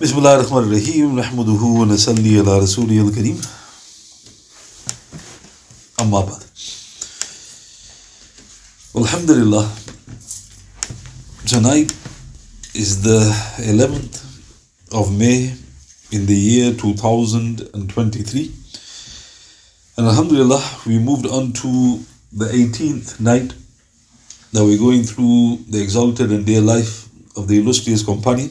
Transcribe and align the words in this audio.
बिस्मिल्लाहिर्रहमानिर्रहीम 0.00 1.18
रहमदुहु 1.18 1.68
व 1.74 1.84
नसल्ली 1.90 2.32
अला 2.38 2.56
रसूलिल 2.62 3.08
करीम 3.14 3.36
अम्मा 6.04 6.20
बाद 6.30 6.42
Alhamdulillah. 9.02 9.62
Tonight 11.52 11.94
is 12.82 12.92
the 13.06 13.16
11th 13.72 14.20
of 15.00 15.14
May 15.22 15.54
in 16.12 16.26
the 16.26 16.36
year 16.36 16.74
2023 16.74 18.44
and 19.96 20.06
alhamdulillah 20.06 20.62
we 20.86 20.98
moved 20.98 21.26
on 21.26 21.52
to 21.62 22.00
the 22.32 22.52
18th 22.60 23.18
night. 23.20 23.54
That 24.52 24.64
we're 24.64 24.78
going 24.78 25.04
through 25.04 25.64
the 25.70 25.82
exalted 25.82 26.30
and 26.30 26.44
dear 26.44 26.60
life 26.60 27.08
of 27.36 27.48
the 27.48 27.60
illustrious 27.60 28.02
companion. 28.02 28.50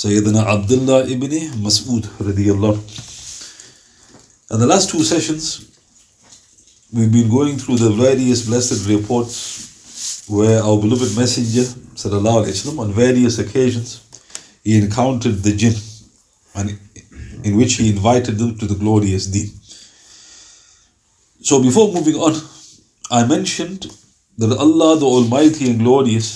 Sayyidina 0.00 0.46
Abdullah 0.46 1.06
ibn 1.10 1.30
Mas'ud 1.62 2.04
radiallahu 2.26 2.78
and 4.50 4.62
the 4.62 4.66
last 4.66 4.88
two 4.88 5.02
sessions 5.04 5.76
we've 6.90 7.12
been 7.12 7.28
going 7.28 7.58
through 7.58 7.76
the 7.76 7.90
various 7.90 8.46
blessed 8.46 8.88
reports 8.88 10.24
where 10.26 10.62
our 10.62 10.78
beloved 10.80 11.14
messenger 11.18 11.64
sallallahu 12.02 12.38
alaihi 12.40 12.54
wasallam 12.56 12.80
on 12.84 12.92
various 13.00 13.38
occasions 13.44 14.00
he 14.64 14.78
encountered 14.78 15.42
the 15.42 15.54
jinn 15.54 15.76
and 16.54 16.78
in 17.44 17.58
which 17.58 17.74
he 17.74 17.90
invited 17.90 18.38
them 18.38 18.56
to 18.56 18.64
the 18.64 18.74
glorious 18.82 19.26
deen. 19.26 19.50
So 21.42 21.62
before 21.68 21.92
moving 21.92 22.14
on 22.14 22.40
i 23.10 23.26
mentioned 23.36 23.82
that 24.38 24.56
allah 24.66 24.92
the 24.98 25.04
almighty 25.14 25.68
and 25.70 25.78
glorious 25.86 26.28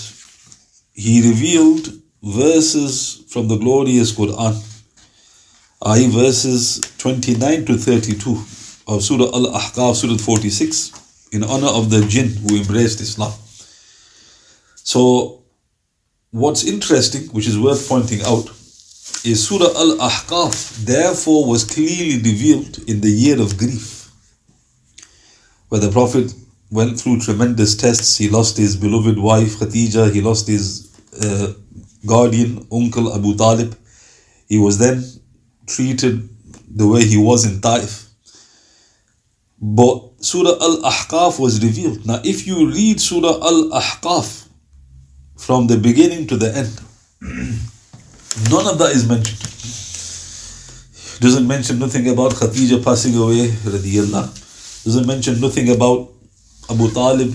he 0.93 1.21
revealed 1.31 2.04
verses 2.25 3.23
from 3.29 3.47
the 3.47 3.57
glorious 3.57 4.11
quran 4.11 4.55
i.e. 5.93 6.07
verses 6.09 6.81
29 6.97 7.65
to 7.65 7.77
32 7.77 8.31
of 8.87 9.03
surah 9.03 9.31
al-ahqaf 9.33 9.95
surah 9.95 10.17
46 10.17 11.29
in 11.31 11.43
honor 11.43 11.67
of 11.67 11.89
the 11.89 12.01
jinn 12.07 12.29
who 12.29 12.57
embraced 12.57 12.99
islam 13.01 13.31
so, 14.85 15.41
what's 16.29 16.63
interesting, 16.63 17.23
which 17.29 17.47
is 17.47 17.57
worth 17.57 17.89
pointing 17.89 18.21
out, 18.21 18.47
is 19.25 19.47
Surah 19.47 19.73
Al 19.75 19.97
Ahqaf, 19.97 20.85
therefore, 20.85 21.49
was 21.49 21.63
clearly 21.63 22.21
revealed 22.21 22.77
in 22.87 23.01
the 23.01 23.09
year 23.09 23.41
of 23.41 23.57
grief, 23.57 24.11
where 25.69 25.81
the 25.81 25.91
Prophet 25.91 26.35
went 26.69 26.99
through 26.99 27.21
tremendous 27.21 27.75
tests. 27.75 28.17
He 28.17 28.29
lost 28.29 28.57
his 28.57 28.75
beloved 28.75 29.17
wife 29.17 29.55
Khadija, 29.57 30.13
he 30.13 30.21
lost 30.21 30.45
his 30.47 30.95
uh, 31.19 31.53
guardian, 32.05 32.67
uncle 32.71 33.13
Abu 33.13 33.35
Talib. 33.35 33.75
He 34.47 34.57
was 34.57 34.77
then 34.77 35.03
treated 35.67 36.29
the 36.69 36.87
way 36.87 37.05
he 37.05 37.17
was 37.17 37.45
in 37.45 37.61
Taif. 37.61 38.09
But 39.59 40.01
Surah 40.19 40.57
Al 40.61 40.77
Ahqaf 40.81 41.39
was 41.39 41.63
revealed. 41.63 42.05
Now, 42.05 42.21
if 42.23 42.45
you 42.45 42.69
read 42.69 42.99
Surah 42.99 43.39
Al 43.41 43.69
Ahqaf, 43.71 44.45
from 45.35 45.67
the 45.67 45.77
beginning 45.77 46.27
to 46.27 46.37
the 46.37 46.49
end. 46.55 46.81
None 48.51 48.67
of 48.67 48.77
that 48.79 48.91
is 48.93 49.07
mentioned. 49.07 49.39
Doesn't 51.21 51.47
mention 51.47 51.79
nothing 51.79 52.09
about 52.09 52.33
Khadija 52.33 52.83
passing 52.83 53.15
away, 53.15 53.47
radiallah. 53.63 54.33
Doesn't 54.83 55.07
mention 55.07 55.39
nothing 55.39 55.69
about 55.69 56.11
Abu 56.69 56.91
Talib, 56.91 57.33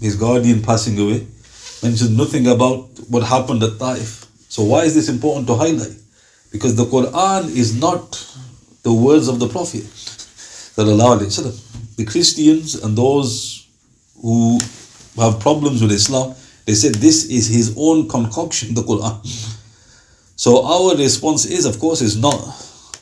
his 0.00 0.16
guardian, 0.16 0.62
passing 0.62 0.98
away. 0.98 1.26
Mentions 1.82 2.10
nothing 2.10 2.46
about 2.46 2.88
what 3.08 3.22
happened 3.22 3.62
at 3.62 3.78
Taif. 3.78 4.26
So 4.48 4.64
why 4.64 4.84
is 4.84 4.94
this 4.94 5.08
important 5.08 5.46
to 5.46 5.54
highlight? 5.54 5.96
Because 6.52 6.74
the 6.74 6.84
Quran 6.84 7.48
is 7.48 7.78
not 7.80 8.12
the 8.82 8.92
words 8.92 9.28
of 9.28 9.38
the 9.38 9.48
Prophet. 9.48 9.84
The 10.76 12.06
Christians 12.06 12.74
and 12.74 12.96
those 12.96 13.66
who 14.20 14.60
have 15.16 15.40
problems 15.40 15.82
with 15.82 15.92
Islam, 15.92 16.34
they 16.66 16.74
said 16.74 16.94
this 16.96 17.24
is 17.26 17.48
his 17.48 17.74
own 17.76 18.08
concoction, 18.08 18.74
the 18.74 18.82
Quran. 18.82 19.20
So 20.36 20.64
our 20.64 20.96
response 20.96 21.44
is, 21.46 21.64
of 21.64 21.78
course, 21.78 22.00
is 22.00 22.16
not. 22.16 22.40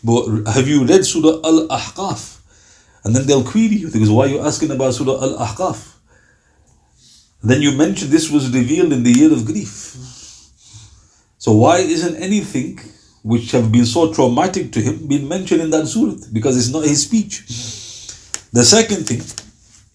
But 0.03 0.53
have 0.53 0.69
you 0.69 0.84
read 0.84 1.04
Surah 1.04 1.41
Al 1.44 1.69
Ahqaf? 1.69 2.41
And 3.04 3.14
then 3.14 3.26
they'll 3.26 3.44
query 3.44 3.76
you 3.76 3.91
because 3.91 4.10
why 4.10 4.24
are 4.24 4.28
you 4.28 4.41
asking 4.41 4.70
about 4.70 4.94
Surah 4.94 5.22
Al 5.22 5.38
Ahqaf? 5.38 5.97
Then 7.43 7.62
you 7.62 7.72
mentioned 7.72 8.10
this 8.10 8.31
was 8.31 8.53
revealed 8.53 8.93
in 8.93 9.03
the 9.04 9.12
year 9.12 9.32
of 9.32 9.44
grief. 9.47 9.97
So 11.38 11.53
why 11.53 11.78
isn't 11.78 12.16
anything 12.16 12.81
which 13.22 13.53
have 13.53 13.71
been 13.71 13.87
so 13.87 14.12
traumatic 14.12 14.72
to 14.72 14.81
him 14.81 15.06
been 15.06 15.28
mentioned 15.28 15.60
in 15.62 15.71
that 15.71 15.87
surah? 15.87 16.16
Because 16.32 16.56
it's 16.56 16.72
not 16.72 16.84
his 16.84 17.03
speech. 17.03 17.44
The 18.53 18.65
second 18.65 19.06
thing 19.06 19.22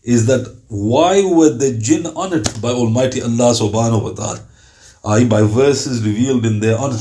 is 0.03 0.25
that 0.27 0.55
why 0.69 1.23
were 1.23 1.49
the 1.49 1.77
jinn 1.77 2.07
honored 2.07 2.47
by 2.61 2.69
Almighty 2.69 3.21
Allah 3.21 3.53
subhanahu 3.53 4.03
wa 4.03 4.11
ta'ala? 4.11 5.27
By 5.27 5.41
verses 5.41 6.01
revealed 6.03 6.45
in 6.45 6.59
their 6.59 6.77
honor. 6.77 6.99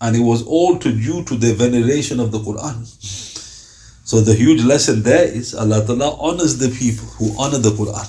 And 0.00 0.16
it 0.16 0.20
was 0.20 0.42
all 0.44 0.78
to 0.78 0.90
due 0.92 1.24
to 1.24 1.36
their 1.36 1.54
veneration 1.54 2.18
of 2.20 2.32
the 2.32 2.38
Quran. 2.38 2.84
So 4.04 4.20
the 4.20 4.34
huge 4.34 4.62
lesson 4.64 5.02
there 5.02 5.24
is 5.24 5.54
Allah 5.54 5.84
Ta'ala 5.84 6.16
honors 6.18 6.56
the 6.58 6.70
people 6.70 7.06
who 7.18 7.34
honor 7.38 7.58
the 7.58 7.70
Quran. 7.70 8.08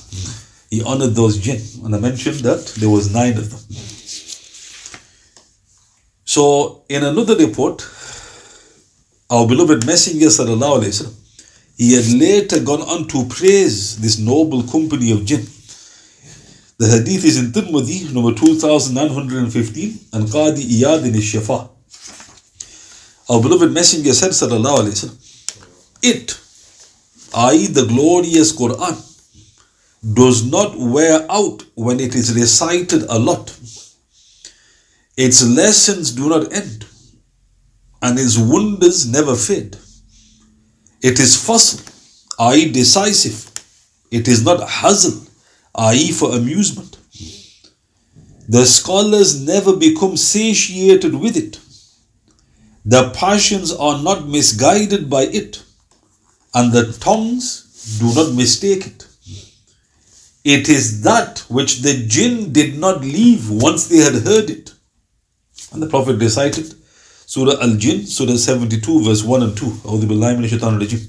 He 0.69 0.83
honored 0.83 1.15
those 1.15 1.37
jinn. 1.37 1.61
And 1.83 1.95
I 1.95 1.99
mentioned 1.99 2.39
that 2.39 2.65
there 2.77 2.89
was 2.89 3.11
nine 3.13 3.37
of 3.37 3.49
them. 3.49 3.59
So 6.25 6.83
in 6.89 7.03
another 7.03 7.35
report, 7.35 7.87
our 9.29 9.47
beloved 9.47 9.85
Messenger 9.85 10.27
sallallahu 10.27 10.81
alayhi 10.81 11.05
wa 11.05 11.11
he 11.77 11.93
had 11.95 12.07
later 12.19 12.59
gone 12.59 12.81
on 12.81 13.07
to 13.07 13.25
praise 13.27 13.97
this 14.01 14.19
noble 14.19 14.63
company 14.63 15.11
of 15.11 15.25
jinn. 15.25 15.47
The 16.77 16.87
hadith 16.87 17.23
is 17.23 17.37
in 17.37 17.51
Tirmidhi, 17.53 18.13
number 18.13 18.33
2915, 18.33 19.99
and 20.13 20.27
Qadi 20.27 20.63
Iyad 20.77 21.05
in 21.05 21.13
Shifa. 21.13 21.69
Our 23.29 23.41
beloved 23.41 23.71
Messenger 23.71 24.13
said, 24.13 24.31
Sallallahu 24.31 24.79
Alaihi 24.79 24.95
Wasallam, 24.97 25.99
It, 26.03 26.39
i.e., 27.33 27.67
the 27.67 27.85
glorious 27.85 28.51
Quran, 28.51 29.08
does 30.01 30.49
not 30.49 30.77
wear 30.77 31.25
out 31.29 31.63
when 31.75 31.99
it 31.99 32.15
is 32.15 32.33
recited 32.33 33.03
a 33.03 33.19
lot. 33.19 33.57
Its 35.17 35.45
lessons 35.45 36.11
do 36.11 36.29
not 36.29 36.53
end, 36.53 36.85
and 38.01 38.17
its 38.17 38.37
wonders 38.37 39.05
never 39.05 39.35
fade. 39.35 39.75
It 41.01 41.19
is 41.19 41.35
fasl, 41.35 41.83
i.e., 42.39 42.71
decisive. 42.71 43.51
It 44.11 44.27
is 44.29 44.43
not 44.43 44.61
hazl, 44.67 45.29
i.e., 45.75 46.11
for 46.11 46.33
amusement. 46.33 46.97
The 48.47 48.65
scholars 48.65 49.39
never 49.45 49.75
become 49.75 50.15
satiated 50.15 51.13
with 51.13 51.35
it. 51.35 51.59
The 52.85 53.09
passions 53.11 53.73
are 53.73 54.01
not 54.01 54.27
misguided 54.27 55.09
by 55.09 55.23
it, 55.23 55.61
and 56.53 56.71
the 56.71 56.93
tongues 56.93 57.97
do 57.99 58.13
not 58.15 58.33
mistake 58.33 58.87
it. 58.87 59.08
It 60.48 60.68
is 60.68 61.02
that 61.02 61.38
which 61.48 61.80
the 61.80 62.06
jinn 62.06 62.52
did 62.52 62.78
not 62.78 63.00
leave 63.00 63.50
once 63.50 63.86
they 63.88 63.98
had 63.98 64.14
heard 64.14 64.50
it. 64.50 64.72
And 65.72 65.82
the 65.82 65.86
Prophet 65.86 66.16
recited 66.16 66.74
Surah 67.26 67.60
Al 67.62 67.76
Jinn, 67.76 68.06
Surah 68.06 68.36
72, 68.36 69.04
verse 69.04 69.22
1 69.24 69.42
and 69.42 69.56
2. 69.56 69.66
أعوذ 69.86 70.06
بالله 70.06 70.36
من 70.36 70.44
الشيطان 70.44 70.76
الرجيم. 70.76 71.08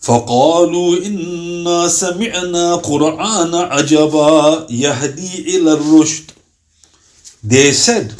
فقالوا 0.00 1.06
إنا 1.06 1.88
سمعنا 1.88 2.74
قرآن 2.74 3.54
عجبا 3.54 4.66
يهدي 4.70 5.56
إلى 5.56 5.72
الرشد. 5.72 6.30
They 7.42 7.72
said, 7.72 8.14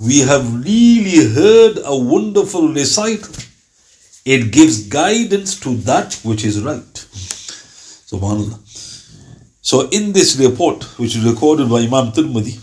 We 0.00 0.20
have 0.20 0.64
really 0.64 1.32
heard 1.34 1.78
a 1.84 1.96
wonderful 1.96 2.68
recital. 2.72 3.34
It 4.24 4.52
gives 4.52 4.88
guidance 4.88 5.58
to 5.60 5.74
that 5.78 6.14
which 6.22 6.44
is 6.44 6.60
right. 6.60 6.94
Subhanallah. 8.10 8.58
So, 9.65 9.87
in 9.89 10.11
this 10.11 10.35
report, 10.35 10.83
which 10.99 11.15
is 11.15 11.23
recorded 11.23 11.69
by 11.69 11.79
Imam 11.79 12.11
Tirmidhi, 12.11 12.59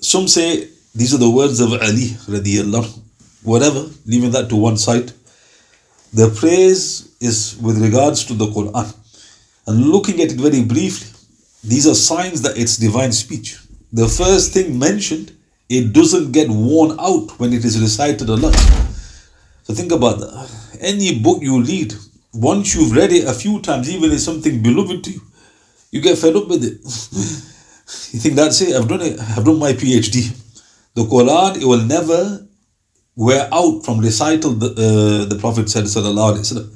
some 0.00 0.28
say 0.28 0.68
these 0.94 1.14
are 1.14 1.18
the 1.18 1.30
words 1.30 1.58
of 1.58 1.72
Ali 1.72 2.08
radiallahu 2.28 3.00
whatever, 3.44 3.88
leaving 4.04 4.30
that 4.32 4.50
to 4.50 4.56
one 4.56 4.76
side. 4.76 5.10
The 6.12 6.28
praise 6.38 7.16
is 7.18 7.56
with 7.62 7.80
regards 7.82 8.24
to 8.26 8.34
the 8.34 8.46
Quran. 8.46 8.94
And 9.66 9.86
looking 9.86 10.20
at 10.20 10.32
it 10.32 10.38
very 10.38 10.62
briefly, 10.62 11.08
these 11.62 11.86
are 11.86 11.94
signs 11.94 12.42
that 12.42 12.58
it's 12.58 12.76
divine 12.76 13.12
speech. 13.12 13.58
The 13.92 14.06
first 14.06 14.52
thing 14.52 14.78
mentioned, 14.78 15.32
it 15.70 15.94
doesn't 15.94 16.32
get 16.32 16.50
worn 16.50 16.98
out 17.00 17.38
when 17.38 17.54
it 17.54 17.64
is 17.64 17.80
recited 17.80 18.28
a 18.28 18.36
lot. 18.36 18.54
So 19.62 19.72
think 19.72 19.92
about 19.92 20.20
that. 20.20 20.50
Any 20.80 21.20
book 21.20 21.42
you 21.42 21.62
read, 21.62 21.94
once 22.34 22.74
you've 22.74 22.92
read 22.92 23.12
it 23.12 23.26
a 23.26 23.32
few 23.32 23.62
times, 23.62 23.88
even 23.90 24.10
if 24.12 24.20
something 24.20 24.62
beloved 24.62 25.04
to 25.04 25.10
you, 25.10 25.22
you 25.94 26.00
get 26.00 26.18
fed 26.18 26.34
up 26.34 26.48
with 26.48 26.64
it. 26.64 26.74
you 28.12 28.18
think 28.18 28.34
that's 28.34 28.60
it, 28.60 28.74
I've 28.74 28.88
done 28.88 29.00
it, 29.00 29.20
I've 29.20 29.44
done 29.44 29.60
my 29.60 29.72
PhD. 29.72 30.34
The 30.94 31.02
Quran, 31.02 31.62
it 31.62 31.64
will 31.64 31.84
never 31.84 32.48
wear 33.14 33.48
out 33.52 33.84
from 33.84 34.00
recital, 34.00 34.50
the, 34.50 34.70
uh, 34.70 35.28
the 35.32 35.38
Prophet 35.38 35.70
said, 35.70 35.84
Sallallahu 35.84 36.34
Alaihi 36.34 36.46
Wasallam. 36.46 36.70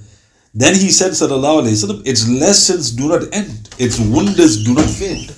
Then 0.54 0.74
he 0.74 0.92
said, 0.92 1.12
Sallallahu 1.12 1.62
Alaihi 1.62 1.74
Wasallam, 1.74 2.06
its 2.06 2.28
lessons 2.28 2.92
do 2.92 3.08
not 3.08 3.22
end, 3.34 3.68
its 3.76 3.98
wonders 3.98 4.62
do 4.64 4.74
not 4.74 4.88
fade. 4.88 5.30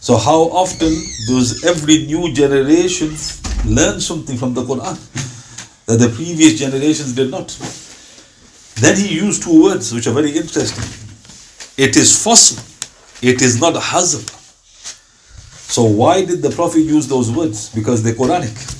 So, 0.00 0.16
how 0.16 0.42
often 0.62 0.94
does 1.26 1.64
every 1.64 2.06
new 2.06 2.32
generation 2.32 3.08
learn 3.66 4.00
something 4.00 4.36
from 4.36 4.54
the 4.54 4.62
Quran 4.62 4.96
that 5.86 5.98
the 5.98 6.10
previous 6.14 6.60
generations 6.60 7.12
did 7.12 7.32
not? 7.32 7.48
Then 8.76 8.96
he 8.96 9.16
used 9.16 9.42
two 9.42 9.64
words 9.64 9.92
which 9.92 10.06
are 10.06 10.12
very 10.12 10.30
interesting. 10.30 11.05
It 11.77 11.95
is 11.97 12.11
fasl, 12.11 12.59
it 13.23 13.41
is 13.41 13.59
not 13.59 13.75
hazl. 13.75 14.21
So 15.71 15.83
why 15.83 16.25
did 16.25 16.41
the 16.41 16.49
Prophet 16.49 16.81
use 16.81 17.07
those 17.07 17.31
words? 17.31 17.69
Because 17.73 18.03
they're 18.03 18.13
Quranic. 18.13 18.79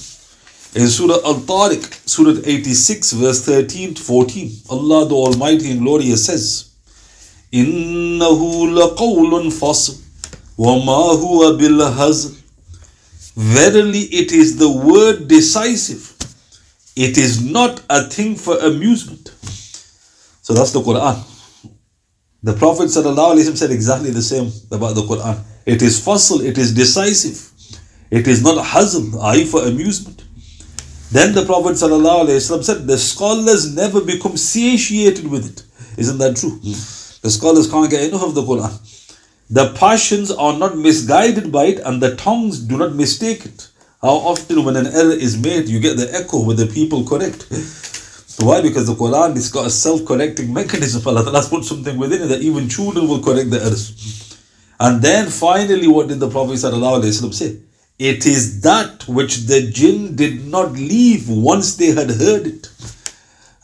In 0.75 0.87
Surah 0.87 1.19
Al-Tariq, 1.25 2.07
Surah 2.09 2.41
86, 2.45 3.13
verse 3.13 3.45
13 3.45 3.93
to 3.95 4.01
14, 4.01 4.51
Allah 4.69 5.05
the 5.05 5.15
Almighty 5.15 5.71
and 5.71 5.81
Glorious 5.81 6.25
says, 6.25 6.71
إِنَّهُ 7.51 8.19
لَقَوْلٌ 8.19 9.51
فَصْلٌ 9.51 10.01
وَمَا 10.57 11.15
هُوَ 11.19 11.57
بِالْهَزْلِ 11.57 12.37
Verily 13.35 14.01
it 14.11 14.31
is 14.31 14.57
the 14.57 14.69
word 14.69 15.27
decisive. 15.27 16.15
It 16.95 17.17
is 17.17 17.41
not 17.41 17.81
a 17.89 18.03
thing 18.03 18.35
for 18.35 18.57
amusement. 18.57 19.33
So 20.41 20.53
that's 20.53 20.71
the 20.71 20.81
Quran. 20.81 21.23
The 22.42 22.52
Prophet 22.52 22.90
said 22.90 23.70
exactly 23.70 24.10
the 24.10 24.22
same 24.22 24.52
about 24.70 24.94
the 24.94 25.02
Quran. 25.02 25.42
It 25.64 25.82
is 25.82 26.00
fasl, 26.00 26.44
it 26.44 26.58
is 26.58 26.72
decisive. 26.74 27.52
It 28.10 28.28
is 28.28 28.42
not 28.42 28.58
a 28.58 28.62
hazl, 28.62 29.20
eye 29.22 29.44
for 29.44 29.66
amusement. 29.66 30.22
Then 31.10 31.34
the 31.34 31.44
Prophet 31.44 31.76
said, 31.76 31.90
The 32.86 32.98
scholars 32.98 33.74
never 33.74 34.00
become 34.00 34.36
satiated 34.36 35.28
with 35.28 35.50
it. 35.50 35.64
Isn't 35.98 36.18
that 36.18 36.36
true? 36.36 36.58
The 37.22 37.30
scholars 37.30 37.70
can't 37.70 37.90
get 37.90 38.08
enough 38.08 38.22
of 38.22 38.34
the 38.34 38.42
Quran. 38.42 38.72
The 39.48 39.72
passions 39.74 40.30
are 40.30 40.58
not 40.58 40.76
misguided 40.76 41.50
by 41.50 41.66
it, 41.66 41.78
and 41.80 42.02
the 42.02 42.16
tongues 42.16 42.60
do 42.60 42.76
not 42.76 42.94
mistake 42.94 43.46
it. 43.46 43.68
How 44.02 44.16
often, 44.32 44.64
when 44.64 44.76
an 44.76 44.86
error 44.86 45.12
is 45.12 45.36
made, 45.36 45.68
you 45.68 45.80
get 45.80 45.96
the 45.96 46.12
echo 46.14 46.44
with 46.44 46.58
the 46.58 46.66
people 46.66 47.04
correct. 47.04 47.46
Why? 48.38 48.60
Because 48.60 48.86
the 48.86 48.94
Quran 48.94 49.34
has 49.34 49.50
got 49.50 49.66
a 49.66 49.70
self-correcting 49.70 50.52
mechanism. 50.52 51.02
Allah 51.06 51.24
Ta'ala 51.24 51.46
put 51.48 51.64
something 51.64 51.96
within 51.96 52.22
it 52.22 52.26
that 52.26 52.42
even 52.42 52.68
children 52.68 53.08
will 53.08 53.22
correct 53.22 53.50
the 53.50 53.62
errors. 53.62 54.36
And 54.78 55.00
then 55.00 55.30
finally, 55.30 55.88
what 55.88 56.08
did 56.08 56.20
the 56.20 56.28
Prophet 56.28 56.58
say? 56.58 57.60
It 57.98 58.26
is 58.26 58.60
that 58.60 59.08
which 59.08 59.46
the 59.46 59.70
jinn 59.70 60.16
did 60.16 60.46
not 60.46 60.72
leave 60.72 61.30
once 61.30 61.76
they 61.76 61.92
had 61.92 62.10
heard 62.10 62.46
it. 62.46 62.68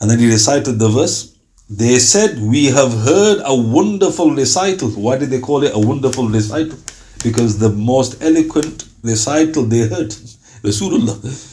And 0.01 0.09
then 0.09 0.17
he 0.17 0.27
recited 0.27 0.79
the 0.79 0.89
verse. 0.89 1.35
They 1.69 1.99
said, 1.99 2.39
We 2.41 2.65
have 2.65 2.91
heard 2.91 3.41
a 3.45 3.55
wonderful 3.55 4.31
recital. 4.31 4.89
Why 4.89 5.17
did 5.17 5.29
they 5.29 5.39
call 5.39 5.63
it 5.63 5.75
a 5.75 5.79
wonderful 5.79 6.27
recital? 6.27 6.77
Because 7.23 7.59
the 7.59 7.69
most 7.69 8.21
eloquent 8.23 8.85
recital 9.03 9.63
they 9.63 9.87
heard. 9.87 10.09
Rasulullah. 10.63 11.52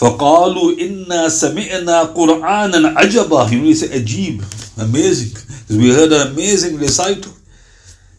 فقالوا 0.00 0.72
إنا 0.80 1.28
سمعنا 1.28 2.02
قرآنا 2.02 2.88
عجبا 2.98 3.48
you 3.50 3.60
know 3.60 3.74
say 3.74 3.88
ajib 3.88 4.42
amazing 4.78 5.32
because 5.32 5.76
we 5.78 5.88
heard 5.94 6.12
an 6.12 6.26
amazing 6.32 6.76
recital 6.78 7.32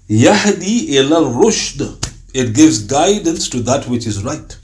يهدي 0.09 0.99
إلى 0.99 1.17
الرشد 1.17 1.97
it 2.33 2.53
gives 2.53 2.79
guidance 2.79 3.47
to 3.49 3.59
that 3.61 3.87
which 3.87 4.07
is 4.07 4.23
right 4.23 4.57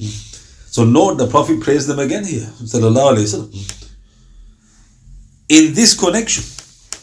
so 0.71 0.83
note 0.83 1.17
the 1.17 1.27
prophet 1.27 1.59
praised 1.61 1.87
them 1.87 1.99
again 1.99 2.25
here 2.25 2.49
sallallahu 2.65 3.09
alaihi 3.13 3.27
wasallam 3.27 3.51
in 5.49 5.73
this 5.73 5.93
connection 5.93 6.43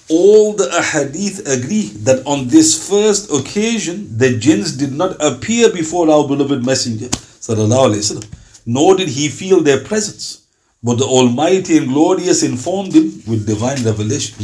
all 0.08 0.52
the 0.54 0.66
ahadith 0.82 1.38
agree 1.56 1.86
that 2.08 2.18
on 2.26 2.48
this 2.48 2.88
first 2.88 3.30
occasion 3.38 3.96
the 4.18 4.30
jinns 4.44 4.76
did 4.76 4.92
not 4.92 5.12
appear 5.30 5.70
before 5.80 6.10
our 6.10 6.26
beloved 6.26 6.64
messenger 6.70 7.08
sallallahu 7.46 7.84
alaihi 7.90 8.02
wasallam 8.04 8.28
nor 8.65 8.95
did 8.95 9.09
he 9.09 9.29
feel 9.29 9.61
their 9.61 9.83
presence, 9.83 10.47
but 10.83 10.97
the 10.97 11.05
Almighty 11.05 11.77
and 11.77 11.87
Glorious 11.87 12.43
informed 12.43 12.93
him 12.93 13.21
with 13.27 13.45
divine 13.45 13.83
revelation. 13.83 14.43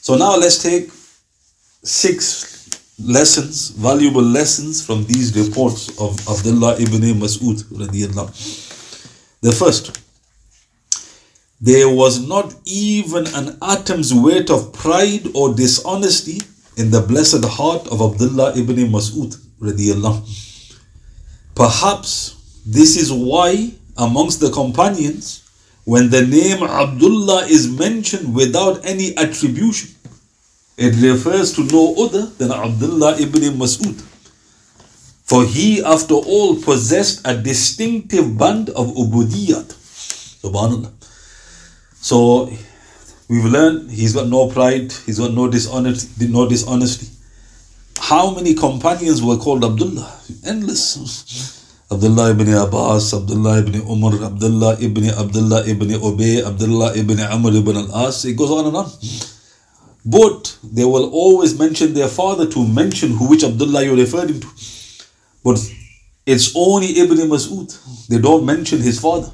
So 0.00 0.16
now 0.16 0.36
let's 0.36 0.62
take 0.62 0.90
six 1.82 2.56
lessons, 2.98 3.70
valuable 3.70 4.22
lessons 4.22 4.84
from 4.84 5.04
these 5.04 5.36
reports 5.36 5.88
of 6.00 6.18
Abdullah 6.28 6.80
ibn 6.80 7.02
Mas'ud. 7.20 7.62
The 9.42 9.52
first, 9.52 10.00
there 11.60 11.88
was 11.88 12.26
not 12.26 12.54
even 12.64 13.26
an 13.28 13.58
atom's 13.60 14.12
weight 14.12 14.50
of 14.50 14.72
pride 14.72 15.28
or 15.34 15.54
dishonesty 15.54 16.42
in 16.76 16.90
the 16.90 17.00
blessed 17.00 17.44
heart 17.44 17.86
of 17.88 18.00
Abdullah 18.00 18.56
ibn 18.56 18.76
Mas'ud. 18.76 19.36
Perhaps 21.54 22.36
this 22.66 22.96
is 22.96 23.12
why, 23.12 23.70
amongst 23.96 24.40
the 24.40 24.50
companions, 24.50 25.48
when 25.84 26.10
the 26.10 26.26
name 26.26 26.64
Abdullah 26.64 27.46
is 27.46 27.68
mentioned 27.68 28.34
without 28.34 28.84
any 28.84 29.16
attribution, 29.16 29.94
it 30.76 30.94
refers 31.00 31.52
to 31.54 31.64
no 31.64 31.94
other 31.96 32.26
than 32.26 32.50
Abdullah 32.50 33.20
ibn 33.20 33.42
Mas'ud. 33.56 33.94
For 35.24 35.44
he, 35.44 35.82
after 35.82 36.14
all, 36.14 36.60
possessed 36.60 37.22
a 37.24 37.36
distinctive 37.40 38.36
band 38.36 38.70
of 38.70 38.88
ubudiyat. 38.94 39.72
Subhanallah. 40.42 40.90
So 42.00 42.50
we've 43.28 43.44
learned 43.44 43.90
he's 43.92 44.12
got 44.12 44.26
no 44.26 44.48
pride, 44.48 44.92
he's 45.06 45.18
got 45.18 45.32
no 45.32 45.48
dishonesty, 45.48 46.26
no 46.26 46.48
dishonesty. 46.48 47.08
How 47.98 48.34
many 48.34 48.54
companions 48.54 49.22
were 49.22 49.36
called 49.36 49.64
Abdullah? 49.64 50.20
Endless. 50.44 51.55
Abdullah 51.88 52.30
ibn 52.32 52.52
Abbas, 52.52 53.14
Abdullah 53.14 53.58
ibn 53.60 53.80
Umar, 53.82 54.14
Abdullah 54.24 54.76
ibn 54.80 55.08
Abdullah 55.08 55.64
ibn 55.68 55.88
Ubay, 55.90 56.44
Abdullah 56.44 56.96
ibn 56.96 57.20
Amr 57.20 57.54
ibn 57.54 57.76
al-As. 57.76 58.24
It 58.24 58.36
goes 58.36 58.50
on 58.50 58.66
and 58.66 58.76
on. 58.76 58.90
But 60.04 60.58
they 60.64 60.84
will 60.84 61.08
always 61.10 61.56
mention 61.56 61.94
their 61.94 62.08
father 62.08 62.46
to 62.50 62.66
mention 62.66 63.12
who 63.16 63.28
which 63.28 63.44
Abdullah 63.44 63.84
you're 63.84 63.96
referring 63.96 64.40
to. 64.40 64.48
But 65.44 65.58
it's 66.26 66.52
only 66.56 66.98
Ibn 66.98 67.18
Mas'ud. 67.28 68.08
They 68.08 68.18
don't 68.18 68.44
mention 68.44 68.80
his 68.80 68.98
father. 68.98 69.30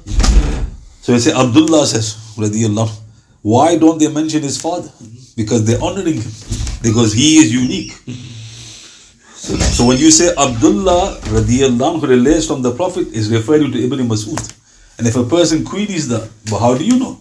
So 1.01 1.11
they 1.11 1.19
say 1.19 1.33
Abdullah 1.33 1.87
says, 1.87 2.15
radiallahu. 2.37 3.01
Why 3.41 3.77
don't 3.77 3.97
they 3.97 4.11
mention 4.11 4.43
his 4.43 4.61
father? 4.61 4.91
Because 5.35 5.65
they're 5.65 5.81
honoring 5.81 6.21
him. 6.21 6.31
Because 6.83 7.13
he 7.13 7.37
is 7.37 7.51
unique. 7.51 7.93
So 9.43 9.85
when 9.85 9.97
you 9.97 10.09
say 10.09 10.29
Abdullah 10.29 11.19
radiallahu 11.23 12.07
relates 12.07 12.47
from 12.47 12.61
the 12.61 12.71
Prophet 12.73 13.07
is 13.09 13.29
referring 13.29 13.73
to 13.73 13.83
Ibn 13.83 13.99
Mas'ud. 14.07 14.39
And 14.97 15.05
if 15.05 15.17
a 15.17 15.23
person 15.25 15.65
queries 15.65 16.07
that, 16.07 16.29
but 16.49 16.59
how 16.59 16.77
do 16.77 16.85
you 16.85 16.97
know? 16.97 17.19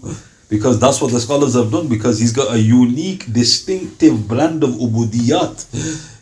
Because 0.48 0.78
that's 0.78 1.00
what 1.00 1.10
the 1.10 1.18
scholars 1.18 1.54
have 1.54 1.72
done, 1.72 1.88
because 1.88 2.20
he's 2.20 2.30
got 2.30 2.54
a 2.54 2.58
unique, 2.60 3.32
distinctive 3.32 4.28
brand 4.28 4.62
of 4.62 4.70
ubudiyat. 4.70 5.66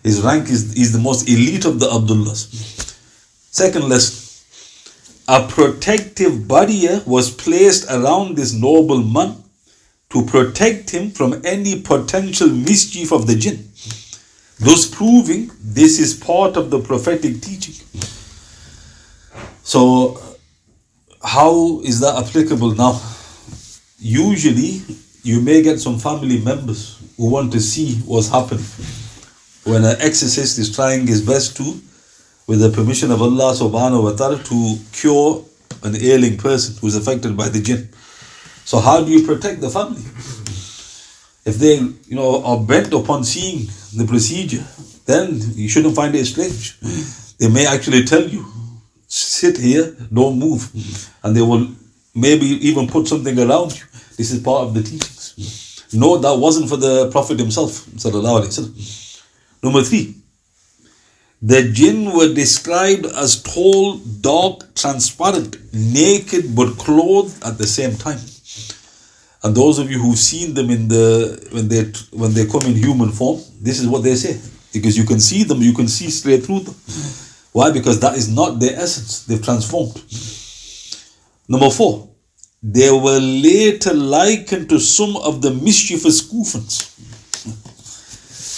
His 0.02 0.23
rank 0.23 0.49
is, 0.49 0.75
is 0.75 0.92
the 0.92 0.99
most 0.99 1.28
elite 1.28 1.66
of 1.66 1.78
the 1.78 1.90
Abdullahs. 1.90 2.49
Second 3.50 3.90
lesson. 3.90 4.16
A 5.28 5.47
protective 5.49 6.49
barrier 6.49 7.02
was 7.04 7.30
placed 7.30 7.90
around 7.90 8.37
this 8.38 8.54
noble 8.54 9.02
man 9.02 9.37
to 10.09 10.25
protect 10.25 10.90
him 10.90 11.11
from 11.11 11.42
any 11.45 11.83
potential 11.83 12.49
mischief 12.49 13.12
of 13.12 13.26
the 13.26 13.37
jinn 13.37 13.69
thus 14.60 14.86
proving 14.86 15.50
this 15.60 15.98
is 15.98 16.14
part 16.14 16.56
of 16.56 16.70
the 16.70 16.80
prophetic 16.80 17.40
teaching. 17.40 17.74
So, 19.62 20.20
how 21.22 21.80
is 21.80 22.00
that 22.00 22.16
applicable 22.16 22.74
now? 22.74 23.00
Usually, 23.98 24.82
you 25.22 25.40
may 25.40 25.62
get 25.62 25.80
some 25.80 25.98
family 25.98 26.40
members 26.40 26.98
who 27.16 27.30
want 27.30 27.52
to 27.52 27.60
see 27.60 27.96
what's 28.06 28.28
happening. 28.28 28.64
When 29.64 29.84
an 29.84 29.96
exorcist 30.00 30.58
is 30.58 30.74
trying 30.74 31.06
his 31.06 31.20
best 31.20 31.56
to, 31.58 31.80
with 32.46 32.60
the 32.60 32.70
permission 32.70 33.10
of 33.12 33.20
Allah 33.22 33.52
subhanahu 33.54 34.02
wa 34.02 34.12
ta'ala, 34.12 34.42
to 34.44 34.78
cure 34.92 35.44
an 35.82 35.96
ailing 35.96 36.36
person 36.36 36.76
who's 36.80 36.96
affected 36.96 37.36
by 37.36 37.48
the 37.48 37.60
jinn. 37.60 37.88
So, 38.64 38.78
how 38.78 39.04
do 39.04 39.10
you 39.12 39.26
protect 39.26 39.60
the 39.60 39.70
family? 39.70 40.02
If 41.44 41.56
they, 41.59 41.76
you 41.76 42.16
know, 42.16 42.44
are 42.44 42.59
bent 42.59 42.92
upon 42.92 43.25
seeing 43.25 43.66
the 43.97 44.06
procedure, 44.06 44.64
then 45.06 45.40
you 45.54 45.68
shouldn't 45.68 45.94
find 45.97 46.14
it 46.14 46.26
strange. 46.26 46.78
They 47.38 47.49
may 47.49 47.66
actually 47.66 48.04
tell 48.04 48.23
you, 48.28 48.47
sit 49.06 49.56
here, 49.56 49.97
don't 50.12 50.38
move. 50.38 50.70
And 51.23 51.35
they 51.35 51.42
will 51.42 51.68
maybe 52.14 52.47
even 52.68 52.87
put 52.87 53.09
something 53.09 53.38
around 53.38 53.78
you. 53.78 53.85
This 54.16 54.30
is 54.30 54.42
part 54.42 54.64
of 54.68 54.75
the 54.75 54.82
teachings. 54.82 55.87
No, 55.92 56.18
that 56.18 56.38
wasn't 56.38 56.68
for 56.68 56.76
the 56.76 57.11
Prophet 57.11 57.38
himself. 57.38 57.87
Number 59.62 59.82
three, 59.82 60.14
The 61.42 61.70
jinn 61.73 62.12
were 62.12 62.35
described 62.35 63.06
as 63.06 63.42
tall, 63.42 63.97
dark, 63.97 64.75
transparent, 64.75 65.56
naked, 65.73 66.54
but 66.54 66.76
clothed 66.76 67.42
at 67.42 67.56
the 67.56 67.66
same 67.66 67.97
time. 67.97 68.20
And 69.42 69.54
those 69.54 69.78
of 69.78 69.90
you 69.90 69.99
who've 69.99 70.18
seen 70.18 70.54
them 70.54 70.70
in 70.70 70.88
the 70.88 71.49
when 71.50 71.68
they 71.68 71.85
when 72.12 72.35
they 72.35 72.47
come 72.47 72.62
in 72.62 72.75
human 72.75 73.11
form, 73.11 73.40
this 73.61 73.80
is 73.80 73.88
what 73.88 74.02
they 74.02 74.14
say. 74.14 74.38
Because 74.73 74.97
you 74.97 75.04
can 75.04 75.18
see 75.18 75.44
them, 75.44 75.62
you 75.62 75.73
can 75.73 75.88
see 75.88 76.11
straight 76.11 76.44
through 76.44 76.61
them. 76.61 76.75
Why? 77.52 77.70
Because 77.73 77.99
that 78.00 78.16
is 78.16 78.28
not 78.28 78.61
their 78.61 78.76
essence. 78.78 79.25
They've 79.25 79.42
transformed. 79.42 79.97
Number 81.49 81.70
four, 81.70 82.11
they 82.62 82.90
were 82.90 83.18
later 83.18 83.94
likened 83.94 84.68
to 84.68 84.78
some 84.78 85.16
of 85.16 85.42
the 85.42 85.52
mischievous 85.52 86.23
Kufans. 86.23 86.88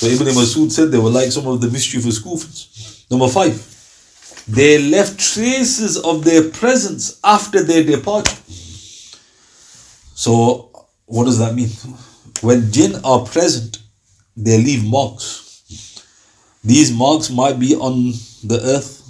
So 0.02 0.06
Ibn 0.08 0.26
Masud 0.34 0.72
said 0.72 0.90
they 0.90 0.98
were 0.98 1.10
like 1.10 1.30
some 1.30 1.46
of 1.46 1.60
the 1.60 1.70
mischievous 1.70 2.20
Kufans. 2.20 3.08
Number 3.10 3.28
five, 3.28 3.54
they 4.48 4.78
left 4.78 5.20
traces 5.20 5.96
of 5.96 6.24
their 6.24 6.50
presence 6.50 7.20
after 7.22 7.62
their 7.62 7.84
departure. 7.84 8.36
So, 10.14 10.71
what 11.06 11.24
does 11.24 11.38
that 11.38 11.54
mean? 11.54 11.68
When 12.40 12.72
jinn 12.72 12.96
are 13.04 13.24
present, 13.24 13.78
they 14.36 14.58
leave 14.58 14.84
marks. 14.84 15.62
These 16.64 16.92
marks 16.92 17.30
might 17.30 17.58
be 17.58 17.74
on 17.74 18.12
the 18.44 18.60
earth 18.62 19.02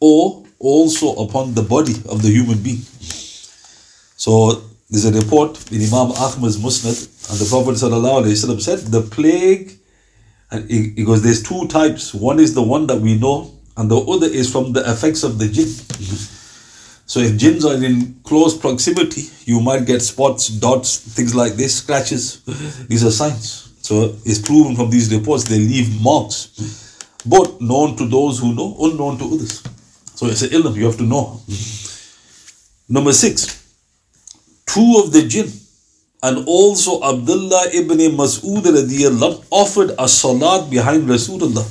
or 0.00 0.44
also 0.58 1.14
upon 1.24 1.54
the 1.54 1.62
body 1.62 1.94
of 2.08 2.22
the 2.22 2.28
human 2.28 2.62
being. 2.62 2.82
So 4.16 4.62
there's 4.90 5.04
a 5.04 5.12
report 5.12 5.72
in 5.72 5.80
Imam 5.80 6.12
Ahmad's 6.12 6.58
Musnad, 6.58 7.30
and 7.30 7.38
the 7.38 7.46
Prophet 7.48 7.76
ﷺ 7.76 8.60
said 8.60 8.78
the 8.80 9.02
plague, 9.02 9.78
and 10.50 10.70
it 10.70 11.04
goes, 11.04 11.22
there's 11.22 11.42
two 11.42 11.66
types. 11.68 12.12
One 12.12 12.38
is 12.38 12.54
the 12.54 12.62
one 12.62 12.86
that 12.88 13.00
we 13.00 13.18
know, 13.18 13.52
and 13.76 13.90
the 13.90 13.96
other 13.96 14.26
is 14.26 14.50
from 14.52 14.72
the 14.72 14.88
effects 14.90 15.22
of 15.22 15.38
the 15.38 15.48
jinn. 15.48 15.72
So 17.12 17.20
if 17.20 17.36
jinns 17.36 17.62
are 17.66 17.74
in 17.74 18.18
close 18.24 18.56
proximity, 18.56 19.24
you 19.44 19.60
might 19.60 19.84
get 19.84 20.00
spots, 20.00 20.48
dots, 20.48 20.96
things 20.96 21.34
like 21.34 21.52
this, 21.60 21.76
scratches. 21.76 22.40
These 22.88 23.04
are 23.04 23.10
signs. 23.10 23.74
So 23.82 24.16
it's 24.24 24.38
proven 24.38 24.74
from 24.74 24.88
these 24.88 25.12
reports 25.14 25.44
they 25.44 25.58
leave 25.58 26.00
marks, 26.00 26.96
both 27.26 27.60
known 27.60 27.96
to 27.96 28.08
those 28.08 28.38
who 28.38 28.54
know, 28.54 28.74
unknown 28.80 29.18
to 29.18 29.26
others. 29.26 29.62
So 30.14 30.24
it's 30.24 30.40
an 30.40 30.48
ilm, 30.56 30.74
you 30.74 30.86
have 30.86 30.96
to 30.96 31.02
know. 31.02 31.38
Number 32.88 33.12
six, 33.12 33.60
two 34.64 35.02
of 35.04 35.12
the 35.12 35.28
jinn 35.28 35.52
and 36.22 36.48
also 36.48 37.02
Abdullah 37.02 37.74
ibn 37.74 37.98
Mas'ud 38.16 38.62
radiallahu 38.62 39.44
offered 39.50 39.90
a 39.98 40.08
salat 40.08 40.70
behind 40.70 41.06
Rasulullah 41.06 41.68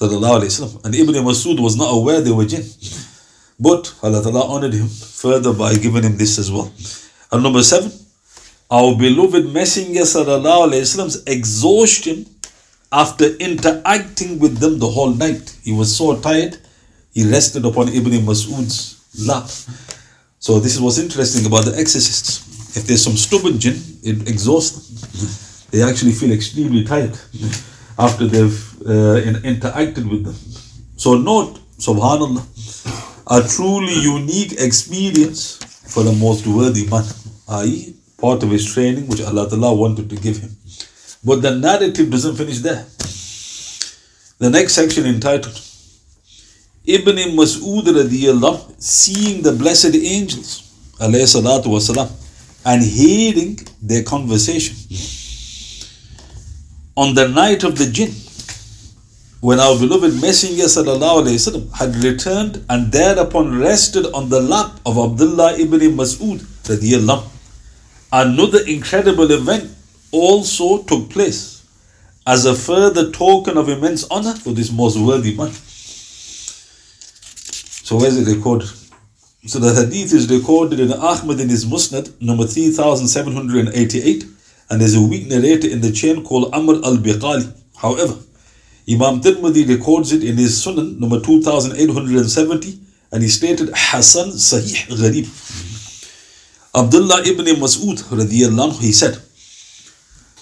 and 0.00 0.94
Ibn 0.94 1.14
Mas'ud 1.22 1.60
was 1.60 1.76
not 1.76 1.94
aware 1.94 2.20
they 2.20 2.32
were 2.32 2.46
jinn. 2.46 2.64
But 3.58 3.94
Allah 4.02 4.22
Ta'ala 4.22 4.46
honored 4.46 4.74
him 4.74 4.88
further 4.88 5.52
by 5.52 5.74
giving 5.74 6.02
him 6.02 6.16
this 6.16 6.38
as 6.38 6.50
well. 6.52 6.72
And 7.32 7.42
number 7.42 7.62
seven, 7.62 7.90
our 8.70 8.96
beloved 8.96 9.52
Messenger 9.52 10.02
Sallallahu 10.02 11.26
exhaustion 11.26 12.26
after 12.92 13.26
interacting 13.36 14.38
with 14.38 14.58
them 14.58 14.78
the 14.78 14.88
whole 14.88 15.12
night. 15.12 15.56
He 15.62 15.72
was 15.72 15.96
so 15.96 16.20
tired, 16.20 16.58
he 17.12 17.28
rested 17.30 17.64
upon 17.64 17.88
Ibn 17.88 18.12
Mas'ud's 18.24 18.96
lap. 19.26 19.48
So 20.38 20.60
this 20.60 20.74
is 20.74 20.80
what's 20.80 20.98
interesting 20.98 21.46
about 21.46 21.64
the 21.64 21.76
exorcists. 21.78 22.76
If 22.76 22.86
there's 22.86 23.02
some 23.02 23.16
stubborn 23.16 23.58
jinn, 23.58 23.80
it 24.02 24.28
exhausts 24.28 24.76
them. 24.76 25.70
They 25.70 25.82
actually 25.82 26.12
feel 26.12 26.30
extremely 26.32 26.84
tired 26.84 27.18
after 27.98 28.26
they've 28.26 28.82
uh, 28.82 29.20
interacted 29.42 30.08
with 30.10 30.24
them. 30.24 30.36
So 30.96 31.14
note, 31.14 31.58
subhanallah, 31.78 32.44
a 33.28 33.42
truly 33.42 33.94
unique 33.94 34.52
experience 34.52 35.56
for 35.92 36.02
the 36.02 36.12
most 36.12 36.46
worthy 36.46 36.86
man, 36.86 37.04
i.e., 37.48 37.94
part 38.18 38.42
of 38.42 38.50
his 38.50 38.72
training 38.72 39.06
which 39.08 39.20
Allah 39.20 39.48
Ta'ala 39.48 39.74
wanted 39.74 40.08
to 40.10 40.16
give 40.16 40.38
him. 40.38 40.56
But 41.24 41.42
the 41.42 41.54
narrative 41.56 42.10
doesn't 42.10 42.36
finish 42.36 42.58
there. 42.60 42.86
The 44.38 44.50
next 44.50 44.74
section 44.74 45.06
entitled 45.06 45.60
Ibn 46.86 47.16
Mas'ud 47.36 47.84
radiyallahu 47.84 48.74
seeing 48.80 49.42
the 49.42 49.52
blessed 49.52 49.94
angels 49.96 50.62
alayhi 51.00 52.10
and 52.64 52.82
hearing 52.82 53.58
their 53.82 54.02
conversation 54.04 54.76
on 56.96 57.14
the 57.14 57.28
night 57.28 57.64
of 57.64 57.76
the 57.76 57.86
jinn 57.86 58.14
when 59.45 59.59
our 59.59 59.77
beloved 59.79 60.21
messenger 60.21 60.65
وسلم, 60.65 61.71
had 61.73 61.95
returned 62.03 62.63
and 62.69 62.91
thereupon 62.91 63.59
rested 63.59 64.05
on 64.13 64.29
the 64.29 64.39
lap 64.39 64.79
of 64.85 64.97
Abdullah 64.97 65.57
ibn 65.57 65.79
Mas'ud 65.79 66.39
radiyallahu 66.65 67.27
Another 68.13 68.59
incredible 68.67 69.31
event 69.31 69.71
also 70.11 70.83
took 70.83 71.09
place 71.09 71.65
as 72.27 72.45
a 72.45 72.53
further 72.53 73.09
token 73.11 73.57
of 73.57 73.67
immense 73.69 74.03
honor 74.11 74.35
for 74.35 74.51
this 74.51 74.71
most 74.71 74.99
worthy 74.99 75.35
man. 75.35 75.51
So 77.83 77.97
where 77.97 78.07
is 78.09 78.17
it 78.19 78.27
recorded? 78.35 78.69
So 79.47 79.57
the 79.57 79.73
hadith 79.73 80.13
is 80.13 80.29
recorded 80.29 80.79
in 80.79 80.93
Ahmad 80.93 81.39
in 81.39 81.49
his 81.49 81.65
Musnad, 81.65 82.21
number 82.21 82.45
3788, 82.45 84.25
and 84.69 84.79
there's 84.79 84.93
a 84.93 85.01
weak 85.01 85.27
narrator 85.27 85.67
in 85.67 85.81
the 85.81 85.91
chain 85.91 86.23
called 86.23 86.53
Amr 86.53 86.75
al-Biqali. 86.75 87.51
However, 87.77 88.17
Imam 88.88 89.20
Tirmidhi 89.20 89.68
records 89.68 90.12
it 90.12 90.22
in 90.22 90.36
his 90.36 90.64
Sunan, 90.64 91.00
number 91.00 91.18
2870, 91.20 92.78
and 93.10 93.22
he 93.22 93.28
stated 93.28 93.70
Hasan 93.74 94.28
Sahih 94.28 94.86
Gharib. 94.86 95.26
Abdullah 96.72 97.22
ibn 97.26 97.46
Mas'ud 97.46 97.98
radiallahu 98.04 98.80
he 98.80 98.92
said, 98.92 99.14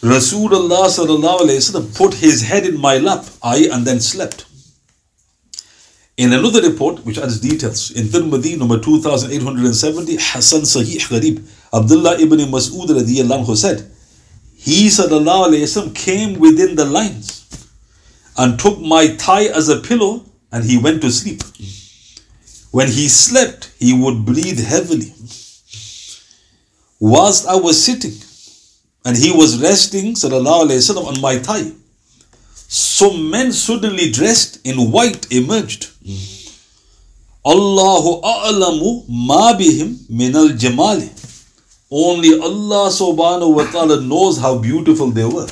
Rasulullah 0.02 0.88
sallallahu 0.92 1.40
alayhi 1.40 1.56
wasallam 1.56 1.96
put 1.96 2.12
his 2.12 2.42
head 2.42 2.66
in 2.66 2.78
my 2.78 2.98
lap, 2.98 3.24
I 3.42 3.66
and 3.72 3.86
then 3.86 4.00
slept. 4.00 4.44
In 6.18 6.34
another 6.34 6.60
report, 6.60 7.02
which 7.06 7.16
adds 7.16 7.40
details, 7.40 7.92
in 7.92 8.08
Tirmidhi 8.08 8.58
number 8.58 8.78
2870, 8.78 10.16
Hassan 10.20 10.60
Sahih 10.60 11.00
Gharib, 11.08 11.42
Abdullah 11.72 12.20
ibn 12.20 12.40
Mas'ud 12.40 12.88
radiallahu 12.88 13.56
said, 13.56 13.90
He 14.54 14.88
sallallahu 14.88 15.48
alayhi 15.48 15.62
wasallam 15.62 15.94
came 15.94 16.38
within 16.38 16.76
the 16.76 16.84
lines 16.84 17.43
and 18.37 18.59
took 18.59 18.79
my 18.79 19.07
thigh 19.07 19.45
as 19.45 19.69
a 19.69 19.79
pillow 19.79 20.25
and 20.51 20.63
he 20.63 20.77
went 20.77 21.01
to 21.01 21.11
sleep. 21.11 21.41
When 22.71 22.87
he 22.87 23.07
slept, 23.09 23.71
he 23.79 23.93
would 23.93 24.25
breathe 24.25 24.59
heavily 24.59 25.13
whilst 26.99 27.47
I 27.47 27.55
was 27.55 27.83
sitting 27.83 28.13
and 29.05 29.15
he 29.17 29.31
was 29.31 29.61
resting 29.61 30.13
وسلم, 30.13 31.07
on 31.07 31.21
my 31.21 31.37
thigh, 31.39 31.71
some 32.67 33.29
men 33.29 33.51
suddenly 33.51 34.11
dressed 34.11 34.59
in 34.65 34.91
white 34.91 35.31
emerged. 35.31 35.89
Allahu 37.45 38.21
a'lamu 38.21 39.05
ma 39.07 39.53
bihim 39.53 40.09
min 40.09 40.35
al 40.35 40.49
jamali. 40.49 41.09
Only 41.89 42.39
Allah 42.39 42.91
subhanahu 42.91 43.55
wa 43.55 43.63
ta'ala 43.71 44.01
knows 44.01 44.37
how 44.37 44.57
beautiful 44.57 45.09
they 45.09 45.23
were. 45.25 45.47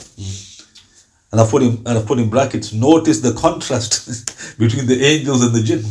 And 1.32 1.42
I 1.42 1.46
put 1.46 1.62
in 1.62 1.84
and 1.86 1.98
I 1.98 2.02
put 2.02 2.20
in 2.20 2.30
brackets, 2.30 2.74
notice 2.74 3.20
the 3.22 3.34
contrast 3.34 4.58
between 4.60 4.86
the 4.86 5.04
angels 5.04 5.44
and 5.44 5.54
the 5.54 5.62
jinn. 5.62 5.84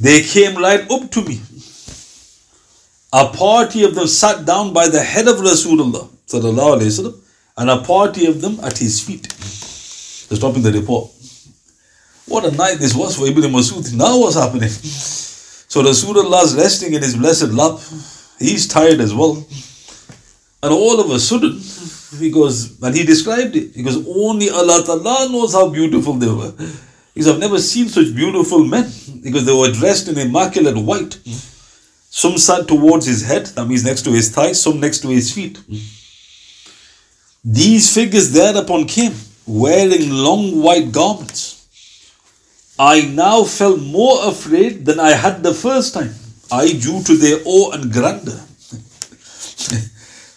They 0.00 0.22
came 0.22 0.56
right 0.56 0.88
up 0.90 1.10
to 1.10 1.24
me 1.24 1.40
a 3.12 3.28
party 3.28 3.84
of 3.84 3.94
them 3.94 4.06
sat 4.06 4.44
down 4.44 4.72
by 4.72 4.88
the 4.88 5.02
head 5.02 5.28
of 5.28 5.36
Rasulullah 5.36 6.10
وسلم, 6.28 7.18
and 7.56 7.70
a 7.70 7.78
party 7.78 8.26
of 8.26 8.40
them 8.40 8.60
at 8.62 8.76
his 8.76 9.00
feet. 9.00 9.22
They're 10.28 10.36
stopping 10.36 10.62
the 10.62 10.72
report. 10.72 11.10
What 12.26 12.44
a 12.44 12.50
night 12.50 12.78
this 12.78 12.94
was 12.94 13.16
for 13.16 13.26
Ibn 13.26 13.44
Masud. 13.44 13.94
Now 13.94 14.18
what's 14.18 14.36
happening? 14.36 14.68
So 14.68 15.82
Rasulullah 15.82 16.44
is 16.44 16.54
resting 16.54 16.92
in 16.92 17.02
his 17.02 17.16
blessed 17.16 17.50
lap. 17.52 17.80
He's 18.38 18.68
tired 18.68 19.00
as 19.00 19.14
well. 19.14 19.46
And 20.62 20.72
all 20.72 21.00
of 21.00 21.10
a 21.10 21.18
sudden, 21.18 21.58
he 22.19 22.31
goes, 22.31 22.81
and 22.81 22.95
he 22.95 23.05
described 23.05 23.55
it. 23.55 23.75
He 23.75 23.83
goes, 23.83 24.05
only 24.07 24.49
Allah 24.49 24.83
Ta'ala 24.85 25.29
knows 25.31 25.53
how 25.53 25.69
beautiful 25.69 26.13
they 26.13 26.27
were. 26.27 26.53
He 27.13 27.21
says, 27.21 27.33
I've 27.33 27.39
never 27.39 27.59
seen 27.59 27.87
such 27.89 28.15
beautiful 28.15 28.63
men 28.65 28.91
because 29.21 29.45
they 29.45 29.53
were 29.53 29.71
dressed 29.71 30.07
in 30.07 30.17
immaculate 30.17 30.77
white. 30.77 31.19
Some 32.09 32.37
sat 32.37 32.67
towards 32.67 33.05
his 33.05 33.23
head, 33.25 33.47
that 33.47 33.65
means 33.65 33.83
next 33.83 34.03
to 34.03 34.11
his 34.11 34.31
thighs, 34.31 34.61
some 34.61 34.79
next 34.79 34.99
to 34.99 35.09
his 35.09 35.33
feet. 35.33 35.59
These 37.43 37.93
figures 37.93 38.31
thereupon 38.31 38.85
came, 38.85 39.13
wearing 39.45 40.09
long 40.09 40.61
white 40.61 40.91
garments. 40.91 41.67
I 42.79 43.01
now 43.01 43.43
felt 43.43 43.81
more 43.81 44.27
afraid 44.27 44.85
than 44.85 44.99
I 44.99 45.11
had 45.11 45.43
the 45.43 45.53
first 45.53 45.93
time. 45.93 46.13
I 46.51 46.67
due 46.73 47.03
to 47.03 47.17
their 47.17 47.39
awe 47.45 47.71
and 47.71 47.91
grandeur. 47.91 48.39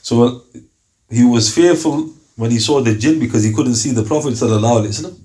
so 0.03 0.45
he 1.11 1.25
was 1.25 1.55
fearful 1.55 2.11
when 2.37 2.51
he 2.51 2.59
saw 2.59 2.81
the 2.81 2.95
jinn 2.95 3.19
because 3.19 3.43
he 3.45 3.53
couldn't 3.53 3.77
see 3.77 3.93
the 3.93 4.03
Prophet. 4.03 4.39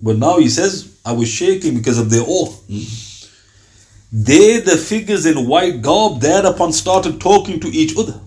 But 0.02 0.18
now 0.18 0.38
he 0.38 0.50
says, 0.50 0.98
I 1.06 1.12
was 1.12 1.28
shaking 1.28 1.76
because 1.76 1.98
of 1.98 2.10
their 2.10 2.24
awe. 2.26 2.54
They, 4.12 4.60
the 4.60 4.78
figures 4.78 5.26
in 5.26 5.48
white 5.48 5.82
garb, 5.82 6.20
thereupon 6.20 6.74
started 6.74 7.20
talking 7.20 7.60
to 7.62 7.68
each 7.68 7.98
other. 7.98 8.20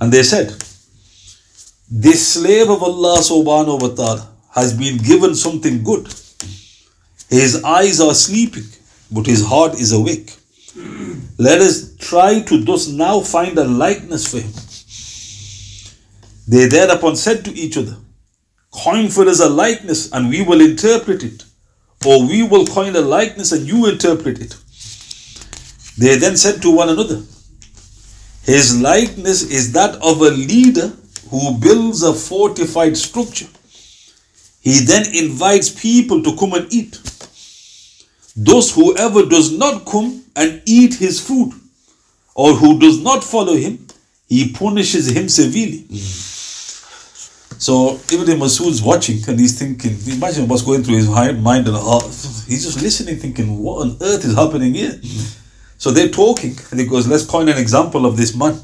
And 0.00 0.12
they 0.12 0.22
said, 0.22 0.54
This 1.90 2.34
slave 2.34 2.70
of 2.70 2.82
Allah 2.82 3.18
subhanahu 3.18 3.82
wa 3.82 3.88
ta'ala 3.88 4.28
has 4.54 4.72
been 4.76 4.98
given 4.98 5.34
something 5.34 5.82
good. 5.82 6.06
His 7.28 7.62
eyes 7.62 8.00
are 8.00 8.14
sleeping, 8.14 8.64
but 9.10 9.26
his 9.26 9.44
heart 9.44 9.74
is 9.74 9.92
awake. 9.92 10.34
Let 11.38 11.60
us 11.60 11.96
try 11.96 12.40
to 12.40 12.64
thus 12.64 12.88
now 12.88 13.20
find 13.20 13.58
a 13.58 13.64
likeness 13.64 14.30
for 14.30 14.38
him. 14.38 14.52
They 16.50 16.66
thereupon 16.66 17.14
said 17.14 17.44
to 17.44 17.54
each 17.54 17.76
other, 17.76 17.96
Coin 18.72 19.08
for 19.08 19.28
us 19.28 19.40
a 19.40 19.48
likeness 19.48 20.10
and 20.12 20.28
we 20.28 20.42
will 20.42 20.60
interpret 20.60 21.22
it 21.22 21.44
or 22.04 22.26
we 22.26 22.42
will 22.42 22.66
coin 22.66 22.96
a 22.96 23.00
likeness 23.00 23.52
and 23.52 23.68
you 23.68 23.86
interpret 23.86 24.40
it. 24.40 24.56
They 25.96 26.16
then 26.16 26.36
said 26.36 26.60
to 26.62 26.70
one 26.74 26.88
another, 26.88 27.22
His 28.42 28.80
likeness 28.80 29.42
is 29.42 29.72
that 29.74 29.94
of 29.96 30.22
a 30.22 30.30
leader 30.30 30.92
who 31.30 31.56
builds 31.58 32.02
a 32.02 32.14
fortified 32.14 32.96
structure. 32.96 33.46
He 34.60 34.80
then 34.80 35.06
invites 35.14 35.70
people 35.70 36.20
to 36.24 36.36
come 36.36 36.54
and 36.54 36.72
eat. 36.72 36.98
Thus, 38.36 38.74
whoever 38.74 39.24
does 39.24 39.56
not 39.56 39.84
come 39.86 40.24
and 40.34 40.62
eat 40.66 40.94
his 40.94 41.20
food, 41.20 41.52
or 42.34 42.54
who 42.54 42.80
does 42.80 43.00
not 43.00 43.22
follow 43.22 43.54
him, 43.54 43.86
he 44.28 44.52
punishes 44.52 45.08
him 45.08 45.28
severely. 45.28 45.86
So 47.60 48.00
even 48.10 48.26
Ibn 48.26 48.38
Masud's 48.38 48.80
watching 48.80 49.18
and 49.28 49.38
he's 49.38 49.58
thinking, 49.58 49.94
imagine 50.10 50.48
what's 50.48 50.62
going 50.62 50.82
through 50.82 50.96
his 50.96 51.08
mind 51.08 51.68
and 51.68 51.76
heart. 51.76 52.04
He's 52.04 52.64
just 52.64 52.80
listening, 52.80 53.16
thinking, 53.16 53.58
what 53.62 53.82
on 53.82 53.98
earth 54.00 54.24
is 54.24 54.34
happening 54.34 54.72
here? 54.72 54.98
So 55.76 55.90
they're 55.90 56.08
talking, 56.08 56.56
and 56.70 56.80
he 56.80 56.86
goes, 56.86 57.06
let's 57.06 57.26
coin 57.26 57.50
an 57.50 57.58
example 57.58 58.06
of 58.06 58.16
this 58.16 58.34
man. 58.34 58.58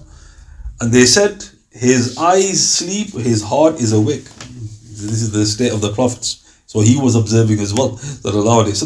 And 0.81 0.91
they 0.93 1.05
said, 1.05 1.45
his 1.71 2.17
eyes 2.17 2.67
sleep, 2.67 3.12
his 3.12 3.43
heart 3.43 3.75
is 3.81 3.93
awake. 3.93 4.25
This 4.25 5.21
is 5.21 5.31
the 5.31 5.45
state 5.45 5.73
of 5.75 5.83
the 5.83 5.93
prophets. 5.93 6.62
So 6.65 6.81
he 6.81 6.99
was 6.99 7.17
observing 7.17 7.61
as 7.61 7.75
well. 7.75 7.91
That 8.23 8.33
allowed 8.33 8.69
it. 8.69 8.83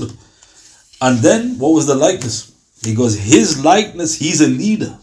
And 1.00 1.20
then 1.20 1.56
what 1.58 1.70
was 1.70 1.86
the 1.86 1.94
likeness? 1.94 2.52
He 2.82 2.96
goes, 2.96 3.16
his 3.16 3.64
likeness, 3.64 4.16
he's 4.16 4.40
a 4.40 4.48
leader. 4.48 4.98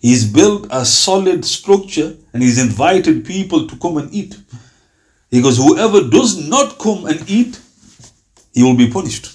He's 0.00 0.24
built 0.32 0.66
a 0.70 0.84
solid 0.84 1.44
structure 1.44 2.16
and 2.32 2.42
he's 2.42 2.58
invited 2.58 3.24
people 3.24 3.66
to 3.66 3.76
come 3.76 3.96
and 3.96 4.12
eat. 4.12 4.36
He 5.30 5.42
goes, 5.42 5.56
Whoever 5.58 6.08
does 6.08 6.48
not 6.48 6.78
come 6.78 7.06
and 7.06 7.28
eat, 7.28 7.60
he 8.54 8.62
will 8.62 8.76
be 8.76 8.90
punished. 8.90 9.26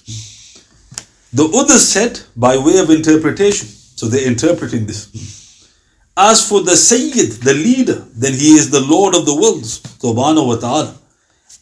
The 1.34 1.46
others 1.46 1.88
said 1.88 2.22
by 2.36 2.58
way 2.58 2.78
of 2.78 2.90
interpretation, 2.90 3.68
so 3.68 4.08
they're 4.08 4.28
interpreting 4.28 4.86
this. 4.86 5.10
As 6.16 6.48
for 6.48 6.62
the 6.62 6.78
Sayyid, 6.78 7.42
the 7.42 7.54
leader, 7.54 8.06
then 8.16 8.34
he 8.34 8.54
is 8.54 8.70
the 8.70 8.82
Lord 8.82 9.16
of 9.16 9.26
the 9.26 9.36
worlds, 9.36 9.82
subhanahu 9.82 10.48
wa 10.48 10.56
ta'ala. 10.58 10.96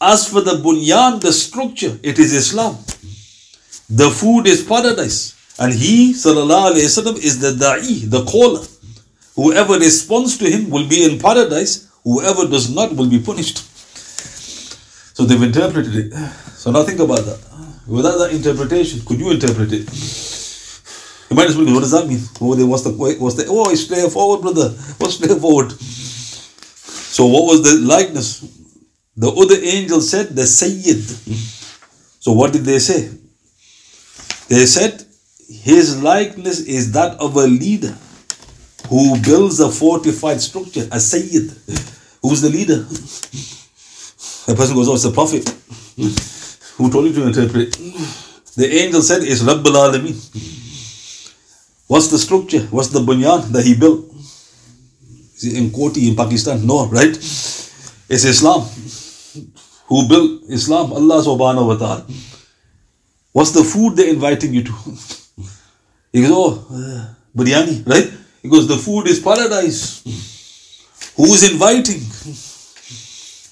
As 0.00 0.28
for 0.28 0.40
the 0.42 0.60
bunyan, 0.62 1.20
the 1.20 1.32
structure, 1.32 1.98
it 2.02 2.18
is 2.18 2.34
Islam. 2.34 2.76
The 3.88 4.10
food 4.10 4.46
is 4.46 4.62
paradise. 4.62 5.34
And 5.58 5.72
he, 5.72 6.12
sallallahu 6.12 6.72
alayhi 6.72 6.88
wasallam, 6.90 7.16
is 7.22 7.40
the 7.40 7.52
da'i, 7.52 8.10
the 8.10 8.24
caller. 8.24 8.66
Whoever 9.34 9.78
responds 9.78 10.36
to 10.38 10.50
him 10.50 10.68
will 10.70 10.86
be 10.88 11.04
in 11.04 11.18
paradise, 11.18 11.88
whoever 12.04 12.46
does 12.46 12.74
not 12.74 12.94
will 12.94 13.08
be 13.08 13.20
punished. 13.20 13.58
So 15.16 15.24
they've 15.24 15.42
interpreted 15.42 15.94
it. 15.94 16.12
So 16.54 16.70
now 16.70 16.82
think 16.82 17.00
about 17.00 17.24
that. 17.24 17.40
Without 17.86 18.18
that 18.18 18.32
interpretation, 18.32 19.00
could 19.04 19.18
you 19.18 19.30
interpret 19.30 19.72
it? 19.72 19.88
You 21.30 21.36
might 21.36 21.48
as 21.48 21.56
well, 21.56 21.66
go. 21.66 21.74
what 21.74 21.80
does 21.80 21.92
that 21.92 22.06
mean? 22.06 22.20
Oh, 22.40 22.66
what's 22.66 22.84
the, 22.84 22.90
what's 22.92 23.36
the, 23.36 23.46
oh, 23.48 23.70
it's 23.70 23.84
straightforward, 23.84 24.42
brother. 24.42 24.68
What's 24.98 25.14
straightforward? 25.14 25.72
So 25.72 27.26
what 27.26 27.44
was 27.44 27.62
the 27.62 27.80
likeness? 27.86 28.40
The 29.16 29.30
other 29.30 29.56
angel 29.56 30.00
said, 30.00 30.28
the 30.36 30.46
Sayyid. 30.46 31.02
So 32.20 32.32
what 32.32 32.52
did 32.52 32.64
they 32.64 32.78
say? 32.78 33.10
They 34.48 34.66
said, 34.66 35.04
his 35.48 36.02
likeness 36.02 36.60
is 36.60 36.92
that 36.92 37.18
of 37.18 37.36
a 37.36 37.46
leader 37.46 37.96
who 38.92 39.18
builds 39.22 39.58
a 39.58 39.70
fortified 39.70 40.38
structure, 40.38 40.86
a 40.92 41.00
Sayyid. 41.00 41.50
Who's 42.20 42.42
the 42.42 42.50
leader? 42.50 42.76
The 44.46 44.54
person 44.54 44.74
goes, 44.76 44.86
Oh, 44.86 44.94
it's 44.94 45.04
the 45.04 45.12
Prophet. 45.12 45.48
Who 46.76 46.90
told 46.90 47.06
you 47.06 47.14
to 47.14 47.26
interpret? 47.26 47.72
The 48.54 48.68
angel 48.82 49.00
said, 49.00 49.22
It's 49.22 49.40
Rabbul 49.40 49.76
Alameen. 49.80 50.12
What's 51.88 52.08
the 52.08 52.18
structure? 52.18 52.60
What's 52.70 52.88
the 52.88 53.00
bunyan 53.00 53.50
that 53.52 53.64
he 53.64 53.74
built? 53.74 54.04
In 55.42 55.70
Kotli 55.70 56.08
in 56.08 56.14
Pakistan? 56.14 56.66
No, 56.66 56.86
right? 56.88 57.16
It's 57.16 58.24
Islam. 58.34 58.60
Who 59.88 60.06
built 60.06 60.42
Islam? 60.50 60.92
Allah 60.92 61.24
subhanahu 61.24 61.66
wa 61.68 61.76
ta'ala. 61.76 62.06
What's 63.32 63.52
the 63.52 63.64
food 63.64 63.96
they're 63.96 64.12
inviting 64.12 64.52
you 64.52 64.64
to? 64.64 64.72
He 66.12 66.20
goes, 66.20 66.30
Oh, 66.30 66.66
uh, 66.70 67.14
biryani, 67.34 67.86
right? 67.88 68.21
Goes, 68.48 68.66
The 68.66 68.76
food 68.76 69.06
is 69.08 69.20
paradise. 69.20 70.02
Who's 71.16 71.50
inviting? 71.50 72.00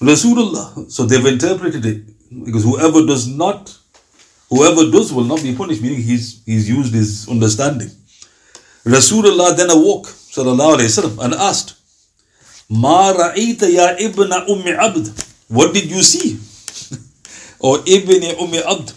Rasulullah. 0.01 0.89
So 0.91 1.05
they've 1.05 1.25
interpreted 1.25 1.85
it. 1.85 2.03
Because 2.45 2.63
whoever 2.63 3.05
does 3.05 3.27
not, 3.27 3.77
whoever 4.49 4.89
does 4.89 5.11
will 5.13 5.25
not 5.25 5.43
be 5.43 5.55
punished, 5.55 5.81
meaning 5.81 6.01
he's, 6.01 6.41
he's 6.45 6.69
used 6.69 6.93
his 6.93 7.27
understanding. 7.29 7.89
Rasulullah 8.85 9.55
then 9.55 9.69
awoke, 9.69 10.07
wasallam, 10.07 11.23
and 11.23 11.33
asked, 11.35 11.75
Ma 12.69 13.13
ra'ita 13.13 13.71
ya 13.71 13.95
ibn 13.99 14.29
ummi 14.29 14.75
abd. 14.77 15.11
What 15.49 15.73
did 15.73 15.85
you 15.91 16.01
see? 16.01 16.39
or 17.59 17.79
ibn 17.85 18.21
ummi 18.39 18.61
abd. 18.63 18.93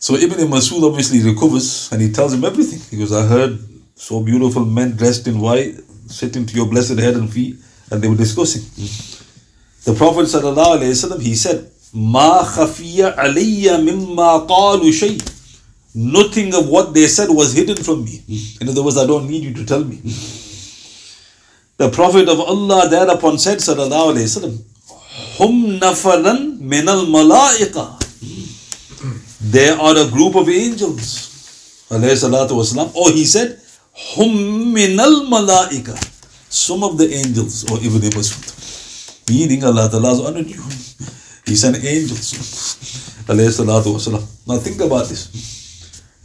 So 0.00 0.14
Ibn 0.14 0.38
Masud 0.48 0.82
obviously 0.88 1.20
recovers 1.28 1.90
and 1.92 2.00
he 2.00 2.10
tells 2.12 2.32
him 2.32 2.44
everything. 2.44 2.98
Goes, 2.98 3.12
I 3.12 3.26
heard 3.26 3.58
so 3.98 4.22
beautiful 4.22 4.64
men 4.64 4.92
dressed 4.96 5.26
in 5.26 5.40
white 5.40 5.74
sitting 6.06 6.46
to 6.46 6.54
your 6.54 6.66
blessed 6.66 6.98
head 6.98 7.14
and 7.14 7.30
feet, 7.30 7.56
and 7.90 8.00
they 8.00 8.08
were 8.08 8.16
discussing. 8.16 8.62
The 9.84 9.94
Prophet 9.94 10.26
ﷺ, 10.26 11.20
he 11.20 11.34
said, 11.34 11.70
Ma 11.92 12.44
khafiya 12.44 13.16
alayya 13.16 13.76
mimma 13.82 14.46
qalu 14.46 14.92
shay. 14.92 15.18
Nothing 15.94 16.54
of 16.54 16.68
what 16.68 16.94
they 16.94 17.06
said 17.08 17.28
was 17.28 17.52
hidden 17.54 17.76
from 17.76 18.04
me. 18.04 18.22
In 18.60 18.68
other 18.68 18.82
words, 18.82 18.96
I 18.98 19.06
don't 19.06 19.26
need 19.26 19.42
you 19.42 19.54
to 19.54 19.64
tell 19.64 19.82
me. 19.82 19.96
The 21.76 21.90
Prophet 21.90 22.28
of 22.28 22.40
Allah 22.40 22.88
thereupon 22.88 23.38
said, 23.38 23.58
Sallallahu 23.58 24.14
Alaihi 24.14 24.28
Wasallam, 24.28 24.62
Hum 25.38 25.80
nafaran 25.80 26.60
minal 26.60 27.06
malaika. 27.06 27.98
They 29.40 29.70
are 29.70 29.96
a 29.96 30.10
group 30.10 30.34
of 30.34 30.48
angels. 30.48 31.86
Alayhi 31.90 32.16
salatu 32.18 32.50
wasalam. 32.58 32.88
Or 32.94 33.08
oh, 33.08 33.12
he 33.14 33.24
said, 33.24 33.60
Hum 33.98 34.72
minal 34.72 35.26
malaika. 35.26 35.96
Some 36.48 36.82
of 36.84 36.96
the 36.98 37.06
angels, 37.12 37.70
or 37.70 37.78
Ibn 37.78 38.00
Masud. 38.16 39.28
Meaning 39.28 39.64
Allah 39.64 39.90
Ta'ala 39.90 40.08
has 40.10 40.20
honored 40.20 40.46
you. 40.48 40.62
He 41.44 41.56
sent 41.56 41.76
angels. 41.84 42.32
Alayhi 43.26 43.50
salatu 43.50 43.92
wasalam. 43.96 44.22
Now 44.46 44.58
think 44.58 44.80
about 44.80 45.08
this. 45.08 45.28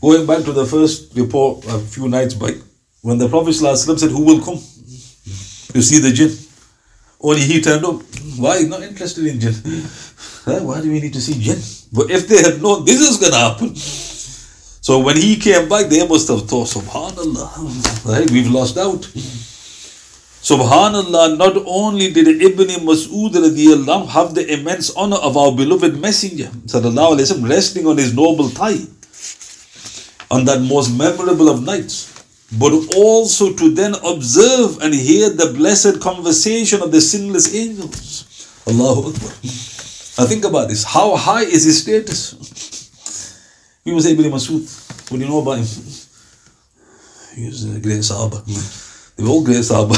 Going 0.01 0.25
back 0.25 0.43
to 0.45 0.51
the 0.53 0.65
first 0.65 1.15
report 1.15 1.65
a 1.65 1.79
few 1.79 2.07
nights 2.07 2.33
back, 2.35 2.55
when 3.01 3.17
the 3.17 3.27
Prophet 3.27 3.53
said, 3.53 4.11
Who 4.11 4.23
will 4.23 4.39
come 4.43 4.59
You 5.73 5.81
see 5.81 5.99
the 5.99 6.11
jinn? 6.13 6.31
Only 7.19 7.41
he 7.41 7.61
turned 7.61 7.83
up. 7.85 8.01
Why? 8.37 8.61
Not 8.63 8.83
interested 8.83 9.25
in 9.25 9.39
jinn. 9.39 9.53
Why 10.45 10.81
do 10.81 10.91
we 10.91 10.99
need 11.01 11.13
to 11.13 11.21
see 11.21 11.39
jinn? 11.41 11.59
But 11.91 12.11
if 12.11 12.27
they 12.27 12.43
had 12.43 12.61
known 12.61 12.85
this 12.85 13.01
is 13.01 13.17
going 13.17 13.31
to 13.31 13.37
happen, 13.37 13.69
so 14.83 14.99
when 14.99 15.15
he 15.15 15.37
came 15.37 15.69
back, 15.69 15.85
they 15.87 16.05
must 16.05 16.27
have 16.27 16.45
thought, 16.45 16.67
Subhanallah, 16.67 18.05
right? 18.05 18.29
We've 18.29 18.51
lost 18.51 18.77
out. 18.77 19.07
Subhanallah, 20.43 21.37
not 21.37 21.55
only 21.65 22.11
did 22.11 22.27
Ibn 22.27 22.67
Mas'ud 22.85 23.33
have 24.09 24.35
the 24.35 24.45
immense 24.51 24.93
honor 24.97 25.15
of 25.15 25.37
our 25.37 25.55
beloved 25.55 25.97
messenger, 26.01 26.49
sallallahu 26.65 27.15
alayhi 27.15 27.49
resting 27.49 27.87
on 27.87 27.97
his 27.97 28.13
noble 28.13 28.49
thigh 28.49 28.83
on 30.29 30.43
that 30.43 30.59
most 30.59 30.89
memorable 30.97 31.47
of 31.47 31.63
nights, 31.63 32.11
but 32.59 32.73
also 32.93 33.53
to 33.53 33.73
then 33.73 33.95
observe 34.03 34.81
and 34.81 34.93
hear 34.93 35.29
the 35.29 35.53
blessed 35.53 36.01
conversation 36.01 36.81
of 36.81 36.91
the 36.91 36.99
sinless 36.99 37.55
angels. 37.55 38.25
Allahu 38.67 39.11
Akbar. 39.11 39.31
Now 40.19 40.25
think 40.27 40.43
about 40.43 40.67
this. 40.67 40.83
How 40.83 41.15
high 41.15 41.43
is 41.43 41.63
his 41.63 41.81
status? 41.83 42.72
We 43.85 43.93
was 43.93 44.05
Ibn 44.05 44.31
Masud. 44.31 44.63
What 45.11 45.17
do 45.17 45.23
you 45.23 45.29
know 45.29 45.41
about 45.41 45.57
him? 45.59 45.67
He 47.35 47.47
was 47.47 47.65
a 47.65 47.79
great 47.79 47.99
Sahaba. 48.05 48.45
They 49.15 49.23
were 49.23 49.29
all 49.29 49.43
great 49.43 49.65
Sahaba. 49.65 49.97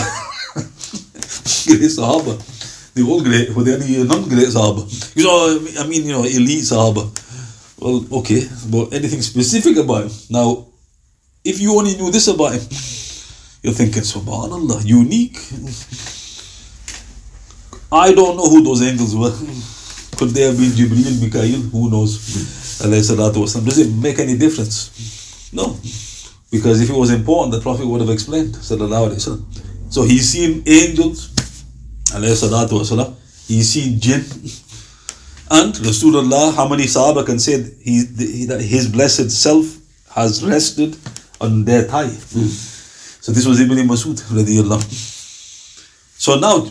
great 1.68 1.92
Sahaba. 1.92 2.34
They 2.96 3.04
were 3.04 3.10
all 3.12 3.22
great. 3.22 3.54
Were 3.54 3.64
there 3.64 3.76
any 3.76 4.04
non-great 4.06 4.48
Sahaba? 4.48 4.88
You 5.16 5.30
uh, 5.30 5.60
know, 5.60 5.82
I 5.84 5.88
mean, 5.88 6.06
you 6.06 6.14
know, 6.14 6.24
elite 6.24 6.64
Sahaba. 6.64 7.04
Well, 7.78 8.08
okay, 8.20 8.48
but 8.72 8.94
anything 8.94 9.22
specific 9.22 9.76
about 9.78 10.06
him? 10.06 10.12
Now, 10.30 10.66
if 11.44 11.60
you 11.60 11.78
only 11.78 11.98
knew 11.98 12.10
this 12.10 12.28
about 12.30 12.54
him, 12.54 12.62
you're 13.62 13.76
thinking, 13.76 14.02
Subhanallah, 14.02 14.86
unique. 14.86 15.38
I 17.92 18.14
don't 18.14 18.38
know 18.38 18.50
who 18.50 18.64
those 18.64 18.82
angels 18.82 19.14
were. 19.14 19.36
Could 20.18 20.30
they 20.30 20.44
have 20.44 20.58
been 20.58 20.72
Jibreel, 20.72 21.22
Mikael? 21.22 21.62
Who 21.76 21.92
knows? 21.92 22.16
Does 22.80 23.78
it 23.80 23.92
make 23.94 24.20
any 24.20 24.38
difference? 24.38 25.50
No. 25.54 25.78
Because 26.52 26.82
if 26.82 26.90
it 26.90 26.96
was 26.96 27.12
important, 27.12 27.54
the 27.54 27.62
Prophet 27.62 27.86
would 27.86 28.02
have 28.02 28.10
explained. 28.10 28.56
So 29.90 30.04
he's 30.04 30.30
seen 30.30 30.64
angels, 30.68 31.30
he's 33.48 33.70
seen 33.70 34.00
jinn, 34.00 34.24
and 35.52 35.74
Rasulullah, 35.76 36.54
how 36.56 36.68
many 36.68 36.84
Sahaba 36.86 37.24
can 37.26 37.40
say 37.40 37.64
he, 37.82 38.46
that 38.46 38.62
his 38.62 38.88
blessed 38.90 39.30
self 39.30 39.78
has 40.12 40.44
rested 40.44 40.98
on 41.40 41.66
their 41.66 41.84
thigh? 41.84 42.08
Mm. 42.08 42.50
So 43.22 43.32
this 43.32 43.46
was 43.46 43.60
Ibn 43.60 43.78
Masud. 43.88 44.20
So 46.18 46.40
now, 46.40 46.68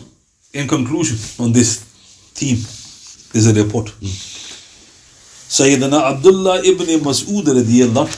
in 0.53 0.67
conclusion 0.67 1.17
on 1.43 1.53
this 1.53 1.79
theme, 2.33 2.57
there's 3.31 3.47
a 3.47 3.53
report. 3.63 3.87
Mm. 4.01 4.34
Sayyidina 5.55 5.99
Abdullah 6.11 6.61
ibn 6.65 6.87
Mas'ud 6.99 7.45
radiallahu 7.47 8.11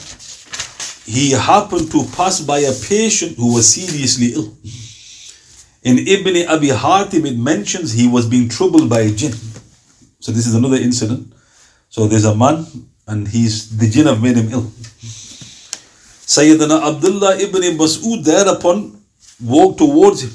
he 1.08 1.30
happened 1.30 1.90
to 1.92 2.04
pass 2.16 2.40
by 2.40 2.58
a 2.58 2.72
patient 2.72 3.36
who 3.36 3.54
was 3.54 3.72
seriously 3.74 4.34
ill. 4.34 4.52
In 5.82 5.98
Ibn 5.98 6.48
Abi 6.48 6.68
Hatim, 6.68 7.24
it 7.24 7.38
mentions 7.38 7.92
he 7.92 8.06
was 8.08 8.26
being 8.26 8.48
troubled 8.48 8.90
by 8.90 9.00
a 9.00 9.10
jinn. 9.10 9.32
So 10.20 10.32
this 10.32 10.46
is 10.46 10.54
another 10.54 10.76
incident. 10.76 11.32
So 11.88 12.06
there's 12.08 12.26
a 12.26 12.34
man, 12.34 12.66
and 13.06 13.26
he's 13.26 13.78
the 13.78 13.88
jinn 13.88 14.06
have 14.06 14.20
made 14.20 14.36
him 14.36 14.50
ill. 14.52 14.66
Sayyidina 16.26 16.82
Abdullah 16.90 17.38
ibn 17.38 17.62
Mas'ud 17.78 18.24
thereupon 18.24 19.00
walked 19.40 19.78
towards 19.78 20.24
him, 20.24 20.34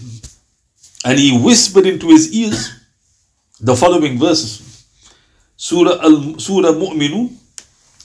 and 1.06 1.20
he 1.20 1.38
whispered 1.38 1.86
into 1.86 2.08
his 2.08 2.34
ears 2.34 2.72
the 3.60 3.76
following 3.76 4.18
verses. 4.18 4.73
Surah 5.64 5.98
Al 6.04 6.38
Surah 6.40 6.74
Mu'minun, 6.74 7.30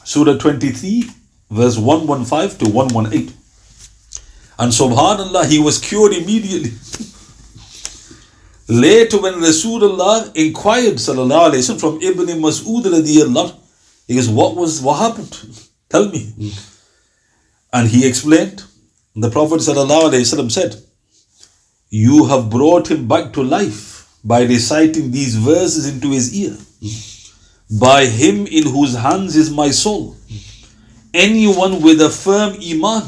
Surah 0.05 0.38
23, 0.38 1.11
verse 1.51 1.77
115 1.77 2.57
to 2.59 2.71
118. 2.71 3.35
And 4.61 4.71
subhanAllah, 4.71 5.51
he 5.51 5.59
was 5.59 5.79
cured 5.81 6.12
immediately. 6.12 6.71
Later, 8.68 9.21
when 9.21 9.35
Rasulullah 9.42 10.31
inquired 10.37 10.99
sallallahu 11.07 11.51
alayhi 11.51 11.64
wasallam 11.64 11.81
from 11.81 12.01
Ibn 12.01 12.27
Mas'ud 12.44 12.85
radiallahu, 12.85 13.53
he 14.07 14.14
goes, 14.14 14.29
What 14.29 14.55
was 14.55 14.81
what 14.81 15.01
happened? 15.01 15.37
Tell 15.88 16.09
me. 16.09 16.53
And 17.73 17.88
he 17.88 18.07
explained, 18.07 18.62
the 19.16 19.31
Prophet 19.31 19.59
sallallahu 19.59 20.53
said, 20.53 20.77
You 21.90 22.27
have 22.27 22.51
brought 22.51 22.88
him 22.88 23.09
back 23.09 23.33
to 23.33 23.42
life 23.42 24.16
by 24.23 24.42
reciting 24.42 25.11
these 25.11 25.35
verses 25.35 25.88
into 25.92 26.12
his 26.12 26.33
ear. 26.33 26.57
By 27.70 28.07
him 28.07 28.46
in 28.46 28.64
whose 28.64 28.94
hands 28.94 29.37
is 29.37 29.50
my 29.50 29.70
soul 29.70 30.16
anyone 31.14 31.81
with 31.81 32.00
a 32.00 32.11
firm 32.11 32.57
iman 32.61 33.02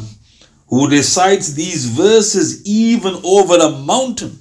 who 0.68 0.88
recites 0.88 1.52
these 1.54 1.86
verses 1.86 2.64
even 2.66 3.14
over 3.24 3.56
a 3.56 3.70
mountain, 3.70 4.38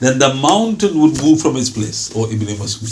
then 0.00 0.18
the 0.18 0.32
mountain 0.34 0.98
would 1.00 1.20
move 1.22 1.40
from 1.40 1.56
its 1.56 1.70
place. 1.70 2.14
Or 2.16 2.26
oh, 2.26 2.30
Ibn 2.30 2.46
Masud. 2.56 2.88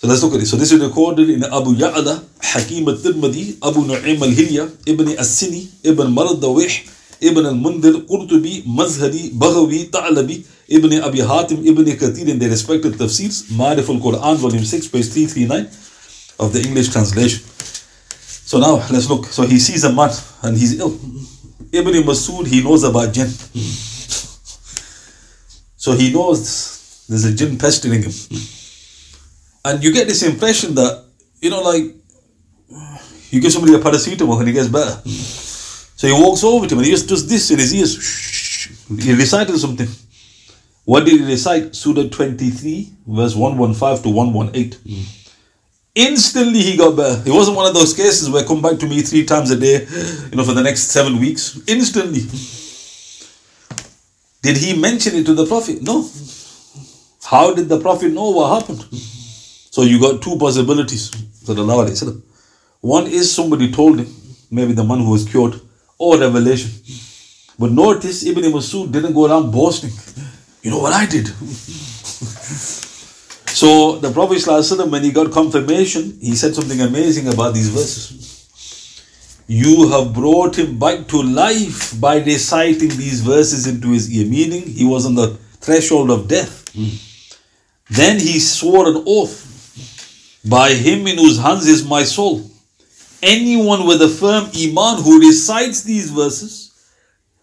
So 0.00 0.06
let's 0.06 0.22
look 0.22 0.34
at 0.34 0.40
it. 0.40 0.46
So 0.46 0.56
this 0.56 0.70
is 0.72 0.80
recorded 0.80 1.28
in 1.28 1.42
Abu 1.44 1.74
Ya'la, 1.74 2.24
Hakim 2.40 2.88
al-Tirmidhi, 2.88 3.58
Abu 3.58 3.80
Nu'aym 3.82 4.22
al-Hilya, 4.22 4.70
Ibn 4.86 5.08
as-Sini, 5.18 5.68
Ibn 5.84 6.06
Mardawih, 6.06 7.20
Ibn 7.20 7.46
al-Mundir, 7.46 8.06
Qurtubi, 8.06 8.62
Mazhari, 8.62 9.30
Baghawi, 9.30 9.90
Ta'labi, 9.90 10.46
Ibn 10.68 11.00
Abi 11.02 11.20
Hatim, 11.20 11.66
Ibn 11.66 11.84
Kathir 11.96 12.28
in 12.28 12.38
their 12.38 12.50
respective 12.50 12.94
tafsirs, 12.96 13.44
Ma'arif 13.50 13.88
al-Quran, 13.88 14.36
volume 14.36 14.64
6, 14.64 14.88
page 14.88 15.08
339 15.08 15.64
of 16.38 16.52
the 16.52 16.62
English 16.62 16.90
translation. 16.90 17.42
So 18.48 18.58
now 18.58 18.76
let's 18.90 19.08
look. 19.08 19.26
So 19.26 19.42
he 19.46 19.58
sees 19.58 19.84
a 19.84 19.92
man 19.92 20.10
and 20.42 20.56
he's 20.56 20.78
ill. 20.78 20.92
Ibn 21.72 21.94
Masud, 22.02 22.46
he 22.46 22.62
knows 22.62 22.84
about 22.84 23.12
jinn. 23.12 23.28
So 25.80 25.92
he 25.92 26.12
knows 26.12 27.06
there's 27.08 27.24
a 27.24 27.32
jinn 27.32 27.56
pestering 27.56 28.02
him. 28.02 28.12
And 29.64 29.82
you 29.82 29.92
get 29.92 30.08
this 30.08 30.24
impression 30.24 30.74
that, 30.74 31.04
you 31.40 31.50
know, 31.50 31.62
like 31.62 31.84
you 33.30 33.40
give 33.40 33.52
somebody 33.52 33.74
a 33.74 33.78
paracetamol 33.78 34.38
and 34.40 34.48
he 34.48 34.52
gets 34.54 34.68
better. 34.68 35.00
So 35.08 36.08
he 36.08 36.12
walks 36.12 36.42
over 36.42 36.66
to 36.66 36.74
him 36.74 36.78
and 36.78 36.86
he 36.86 36.90
just 36.92 37.08
does 37.08 37.28
this 37.28 37.50
in 37.52 37.60
his 37.60 37.72
ears. 37.72 37.94
He 39.02 39.14
recited 39.14 39.56
something. 39.56 39.88
What 40.88 41.04
did 41.04 41.20
he 41.20 41.26
recite? 41.26 41.76
Surah 41.76 42.08
23, 42.08 42.90
verse 43.08 43.36
115 43.36 44.04
to 44.04 44.08
118. 44.08 45.04
Instantly 45.94 46.62
he 46.62 46.78
got 46.78 46.96
better. 46.96 47.28
It 47.28 47.30
wasn't 47.30 47.58
one 47.58 47.66
of 47.66 47.74
those 47.74 47.92
cases 47.92 48.30
where 48.30 48.42
come 48.42 48.62
back 48.62 48.78
to 48.78 48.86
me 48.86 49.02
three 49.02 49.26
times 49.26 49.50
a 49.50 49.56
day, 49.60 49.86
you 50.30 50.36
know, 50.36 50.44
for 50.44 50.54
the 50.54 50.62
next 50.62 50.84
seven 50.84 51.20
weeks. 51.20 51.60
Instantly. 51.66 52.22
Did 54.40 54.56
he 54.56 54.80
mention 54.80 55.14
it 55.16 55.26
to 55.26 55.34
the 55.34 55.44
Prophet? 55.44 55.82
No. 55.82 56.08
How 57.22 57.52
did 57.52 57.68
the 57.68 57.78
Prophet 57.78 58.10
know 58.14 58.30
what 58.30 58.58
happened? 58.58 58.86
So 58.90 59.82
you 59.82 60.00
got 60.00 60.22
two 60.22 60.38
possibilities. 60.38 61.10
One 62.80 63.06
is 63.08 63.30
somebody 63.30 63.70
told 63.70 63.98
him, 63.98 64.08
maybe 64.50 64.72
the 64.72 64.84
man 64.84 65.00
who 65.00 65.10
was 65.10 65.28
cured, 65.28 65.60
or 65.98 66.16
revelation. 66.18 66.70
But 67.58 67.72
notice 67.72 68.24
Ibn 68.24 68.44
Masud 68.44 68.90
didn't 68.90 69.12
go 69.12 69.26
around 69.26 69.50
boasting. 69.50 69.92
You 70.62 70.70
know 70.70 70.78
what 70.78 70.92
I 70.92 71.06
did? 71.06 71.28
So 73.58 73.96
the 73.98 74.12
Prophet 74.12 74.38
ﷺ, 74.38 74.88
when 74.88 75.02
he 75.02 75.10
got 75.10 75.32
confirmation, 75.32 76.16
he 76.20 76.36
said 76.36 76.54
something 76.54 76.80
amazing 76.80 77.26
about 77.26 77.54
these 77.54 77.68
verses. 77.70 79.42
You 79.48 79.88
have 79.88 80.14
brought 80.14 80.56
him 80.56 80.78
back 80.78 81.08
to 81.08 81.20
life 81.22 81.98
by 82.00 82.18
reciting 82.18 82.90
these 82.90 83.20
verses 83.20 83.66
into 83.66 83.90
his 83.90 84.12
ear, 84.14 84.26
meaning 84.28 84.62
he 84.62 84.84
was 84.84 85.06
on 85.06 85.16
the 85.16 85.36
threshold 85.60 86.08
of 86.10 86.28
death. 86.28 86.70
Mm. 86.74 87.00
Then 87.90 88.20
he 88.20 88.38
swore 88.38 88.86
an 88.90 89.02
oath 89.06 89.46
by 90.48 90.74
him 90.74 91.08
in 91.08 91.16
whose 91.18 91.38
hands 91.40 91.66
is 91.66 91.84
my 91.84 92.04
soul. 92.04 92.48
Anyone 93.22 93.86
with 93.88 94.02
a 94.02 94.08
firm 94.08 94.44
iman 94.56 95.02
who 95.02 95.18
recites 95.18 95.82
these 95.82 96.10
verses 96.10 96.70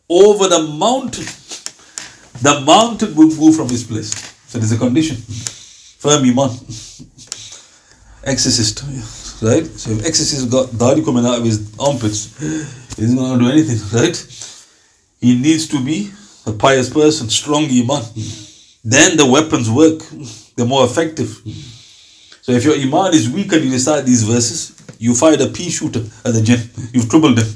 over 0.08 0.48
the 0.48 0.64
mountain, 0.64 1.26
the 2.42 2.62
mountain 2.66 3.16
will 3.16 3.30
move 3.36 3.56
from 3.56 3.70
his 3.70 3.84
place. 3.84 4.12
So 4.48 4.60
there's 4.60 4.72
a 4.72 4.78
condition 4.78 5.18
firm 6.06 6.24
iman. 6.24 6.52
Exorcist, 8.24 8.84
right? 9.42 9.66
So 9.66 9.92
if 9.92 10.06
exorcist 10.06 10.50
got 10.50 10.78
dari 10.78 11.04
coming 11.04 11.26
out 11.26 11.40
of 11.40 11.46
his 11.46 11.74
armpits, 11.80 12.38
he's 12.96 13.14
not 13.14 13.22
going 13.22 13.40
to 13.40 13.46
do 13.46 13.52
anything, 13.52 13.80
right? 14.00 14.18
He 15.20 15.40
needs 15.40 15.68
to 15.70 15.84
be 15.84 16.12
a 16.46 16.52
pious 16.52 16.90
person, 16.90 17.30
strong 17.30 17.66
iman. 17.66 18.04
Then 18.84 19.18
the 19.18 19.26
weapons 19.26 19.70
work, 19.70 20.02
they're 20.56 20.66
more 20.66 20.86
effective. 20.86 21.30
So 22.42 22.52
if 22.52 22.64
your 22.64 22.76
iman 22.76 23.14
is 23.14 23.30
weak 23.30 23.52
and 23.54 23.64
you 23.64 23.72
recite 23.72 24.06
these 24.06 24.24
verses, 24.24 24.74
you 25.00 25.16
fired 25.16 25.42
a 25.42 25.48
pea 25.48 25.70
shooter 25.70 26.04
at 26.24 26.34
the 26.34 26.42
jinn. 26.42 26.62
You've 26.94 27.10
troubled 27.10 27.38
them. 27.38 27.48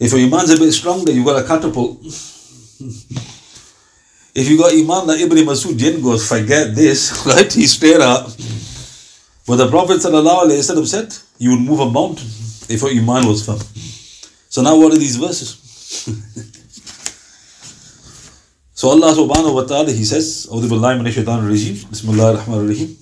If 0.00 0.12
your 0.12 0.20
iman's 0.20 0.50
a 0.50 0.58
bit 0.58 0.72
stronger, 0.72 1.12
you've 1.12 1.26
got 1.26 1.42
a 1.42 1.46
catapult. 1.46 2.00
If 4.38 4.48
you 4.48 4.56
got 4.56 4.72
iman 4.72 5.06
that 5.08 5.18
Ibn 5.20 5.38
Masud 5.38 5.76
didn't 5.76 6.02
go, 6.02 6.16
forget 6.16 6.74
this, 6.74 7.10
right? 7.26 7.52
He 7.52 7.66
straight 7.66 8.00
up. 8.00 8.30
But 9.46 9.56
the 9.56 9.68
Prophet 9.68 9.98
ﷺ 9.98 10.86
said, 10.86 11.14
You 11.38 11.50
would 11.52 11.60
move 11.60 11.80
a 11.80 11.90
mountain 11.90 12.28
if 12.68 12.82
your 12.82 12.90
Iman 12.90 13.26
was 13.26 13.44
firm. 13.44 13.58
So 14.48 14.62
now 14.62 14.76
what 14.76 14.92
are 14.92 14.98
these 14.98 15.16
verses? 15.16 15.56
so 18.74 18.90
Allah 18.90 19.10
subhanahu 19.16 19.54
wa 19.54 19.64
ta'ala, 19.64 19.90
He 19.90 20.04
says, 20.04 20.46
أعوذ 20.52 20.68
بالله 20.68 21.02
من 21.02 21.06
الشيطان 21.06 21.38
الرجيم 21.42 21.88
بسم 21.92 22.10
الله 22.10 22.30
الرحمن 22.30 22.58
الرحيم 22.62 22.96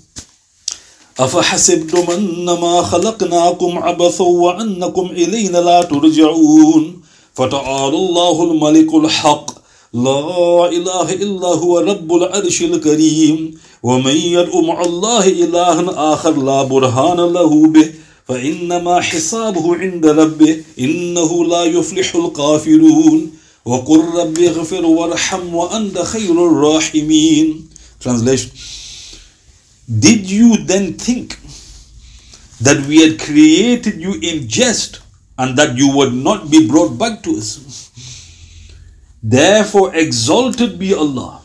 أفحسبتم 1.18 2.10
أنما 2.12 2.82
خلقناكم 2.82 3.78
عبثا 3.78 4.24
وأنكم 4.24 5.06
إلينا 5.06 5.58
لا 5.58 5.82
ترجعون 5.82 7.00
فتعالى 7.34 7.96
الله 7.96 8.36
الملك 8.52 8.94
الحق 8.94 9.55
لا 9.92 10.68
إله 10.68 11.12
إلا 11.12 11.46
هو 11.46 11.78
رب 11.78 12.14
العرش 12.14 12.62
الكريم. 12.62 13.58
ومن 13.82 14.16
يدعو 14.16 14.62
مع 14.62 14.84
الله 14.84 15.28
إلها 15.28 16.14
آخر 16.14 16.36
لا 16.42 16.62
برهان 16.62 17.32
له 17.32 17.66
به. 17.66 17.92
فإنما 18.28 19.00
حسابه 19.00 19.76
عند 19.76 20.06
ربه. 20.06 20.62
إنه 20.78 21.44
لا 21.44 21.64
يفلح 21.64 22.14
الكافرون 22.14 23.30
وَقُلْ 23.66 24.00
رَبِّ 24.14 24.38
اغْفِرْ 24.38 24.84
وَارْحَمْ 24.86 25.54
وَأَنْتَ 25.54 25.98
خَيْرُ 25.98 26.36
الرَّاحِمِينَ. 26.38 27.64
Translation. 27.98 28.50
Did 29.88 30.30
you 30.30 30.56
then 30.66 30.94
think 30.94 31.38
that 32.60 32.86
we 32.86 33.02
had 33.02 33.18
created 33.18 34.00
you 34.00 34.14
in 34.22 34.46
jest 34.46 35.00
and 35.38 35.56
that 35.58 35.76
you 35.76 35.88
would 35.96 36.14
not 36.14 36.48
be 36.48 36.66
brought 36.66 36.96
back 36.96 37.22
to 37.24 37.36
us? 37.36 37.85
Therefore 39.28 39.92
exalted 39.92 40.78
be 40.78 40.94
Allah 40.94 41.40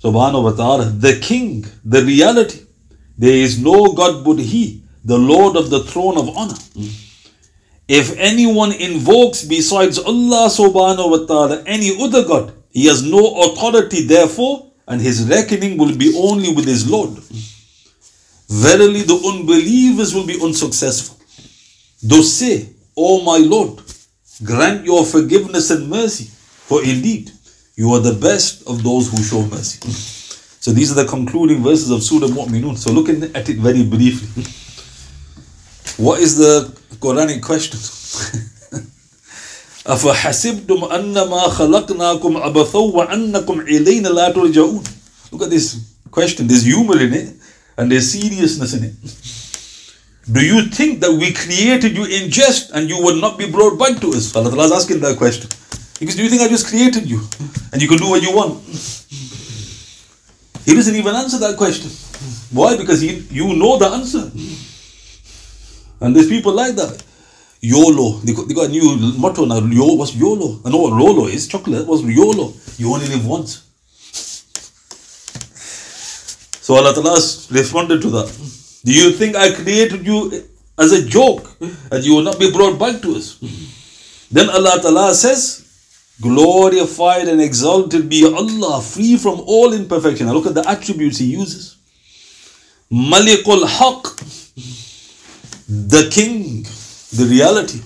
subhanahu 0.00 0.44
wa 0.44 0.52
ta'ala, 0.52 0.84
the 0.84 1.18
King, 1.18 1.66
the 1.84 2.04
reality. 2.04 2.60
There 3.18 3.34
is 3.34 3.58
no 3.58 3.92
God 3.92 4.24
but 4.24 4.38
He, 4.38 4.82
the 5.04 5.18
Lord 5.18 5.56
of 5.56 5.70
the 5.70 5.82
throne 5.82 6.18
of 6.18 6.28
honor. 6.36 6.54
If 7.88 8.16
anyone 8.18 8.72
invokes 8.72 9.42
besides 9.42 9.98
Allah 9.98 10.46
subhanahu 10.50 11.10
wa 11.10 11.26
ta'ala 11.26 11.62
any 11.66 11.90
other 12.00 12.22
God, 12.24 12.52
he 12.70 12.86
has 12.86 13.02
no 13.02 13.42
authority 13.42 14.06
therefore, 14.06 14.70
and 14.86 15.00
his 15.00 15.26
reckoning 15.26 15.78
will 15.78 15.96
be 15.96 16.14
only 16.16 16.54
with 16.54 16.66
his 16.66 16.88
Lord. 16.88 17.18
Verily 18.48 19.02
the 19.02 19.18
unbelievers 19.18 20.14
will 20.14 20.26
be 20.26 20.38
unsuccessful. 20.40 21.16
Thus 22.02 22.32
say, 22.32 22.68
O 22.96 23.22
my 23.22 23.38
Lord, 23.38 23.82
grant 24.44 24.84
your 24.84 25.04
forgiveness 25.04 25.70
and 25.70 25.88
mercy, 25.88 26.30
for 26.67 26.83
indeed 26.83 27.31
you 27.75 27.91
are 27.93 27.99
the 27.99 28.13
best 28.13 28.67
of 28.67 28.83
those 28.83 29.09
who 29.09 29.23
show 29.23 29.41
mercy. 29.47 29.79
So 30.61 30.71
these 30.71 30.91
are 30.91 31.03
the 31.03 31.09
concluding 31.09 31.63
verses 31.63 31.89
of 31.89 32.03
Surah 32.03 32.27
Mu'minun. 32.27 32.77
So 32.77 32.91
looking 32.91 33.23
at 33.35 33.49
it 33.49 33.57
very 33.57 33.83
briefly. 33.83 34.43
What 35.97 36.19
is 36.21 36.37
the 36.37 36.71
Quranic 36.99 37.41
question? 37.41 37.79
أفحسبتم 39.85 40.83
أنما 40.83 41.47
خلقناكم 41.47 42.37
عبثا 42.37 42.79
وأنكم 42.79 43.59
إلينا 43.61 44.07
لا 44.07 44.29
ترجعون 44.29 44.83
Look 45.31 45.43
at 45.43 45.49
this 45.49 45.77
question. 46.11 46.45
There's 46.47 46.63
humor 46.63 46.99
in 46.99 47.13
it 47.13 47.33
and 47.77 47.91
there's 47.91 48.11
seriousness 48.11 48.73
in 48.73 48.83
it. 48.83 48.93
Do 50.31 50.45
you 50.45 50.67
think 50.67 50.99
that 50.99 51.11
we 51.11 51.33
created 51.33 51.95
you 51.97 52.05
in 52.05 52.29
jest 52.29 52.71
and 52.73 52.89
you 52.89 53.01
will 53.01 53.15
not 53.15 53.39
be 53.39 53.49
brought 53.49 53.79
back 53.79 53.99
to 54.01 54.09
us? 54.09 54.35
Allah 54.35 54.65
is 54.65 54.71
asking 54.71 54.99
that 54.99 55.17
question. 55.17 55.49
Because 55.98 56.16
do 56.16 56.22
you 56.22 56.28
think 56.28 56.42
I 56.42 56.48
just 56.48 56.66
created 56.68 57.08
you 57.08 57.20
and 57.72 57.80
you 57.80 57.88
can 57.88 57.98
do 57.98 58.08
what 58.10 58.22
you 58.22 58.34
want? 58.34 58.62
He 60.64 60.74
doesn't 60.74 60.94
even 60.94 61.14
answer 61.14 61.38
that 61.38 61.56
question. 61.56 61.90
Why? 62.50 62.76
Because 62.76 63.00
he, 63.00 63.26
you 63.30 63.54
know 63.56 63.78
the 63.78 63.86
answer. 63.86 64.30
And 66.00 66.14
there's 66.14 66.28
people 66.28 66.52
like 66.52 66.74
that. 66.76 67.02
YOLO. 67.60 68.20
They 68.20 68.34
got, 68.34 68.48
they 68.48 68.54
got 68.54 68.66
a 68.66 68.68
new 68.68 68.96
motto 69.18 69.44
now. 69.44 69.58
Yo, 69.58 69.94
what's 69.94 70.14
YOLO? 70.14 70.60
I 70.64 70.70
know 70.70 70.78
what 70.78 70.92
Rolo 70.92 71.26
is. 71.26 71.48
Chocolate. 71.48 71.86
What's 71.86 72.02
YOLO? 72.02 72.52
You 72.76 72.92
only 72.92 73.06
live 73.06 73.26
once. 73.26 73.62
So 76.60 76.74
Allah 76.74 76.92
Ta'ala 76.92 77.14
responded 77.50 78.02
to 78.02 78.10
that. 78.10 78.28
Do 78.84 78.92
you 78.92 79.12
think 79.12 79.36
I 79.36 79.54
created 79.54 80.04
you 80.04 80.44
as 80.78 80.92
a 80.92 81.04
joke 81.06 81.56
and 81.90 82.04
you 82.04 82.14
will 82.14 82.22
not 82.22 82.38
be 82.38 82.50
brought 82.52 82.78
back 82.78 83.00
to 83.02 83.14
us? 83.16 83.38
Then 84.30 84.50
Allah 84.50 84.78
Ta'ala 84.82 85.14
says, 85.14 85.65
Glorified 86.20 87.28
and 87.28 87.40
exalted 87.40 88.08
be 88.08 88.24
Allah, 88.24 88.80
free 88.80 89.16
from 89.16 89.40
all 89.46 89.72
imperfection. 89.74 90.26
Now 90.26 90.32
look 90.32 90.46
at 90.46 90.54
the 90.54 90.68
attributes 90.68 91.18
He 91.18 91.26
uses. 91.26 91.76
Malikul 92.90 93.66
Haq, 93.66 94.16
the 95.68 96.08
King, 96.10 96.62
the 97.12 97.26
reality. 97.28 97.80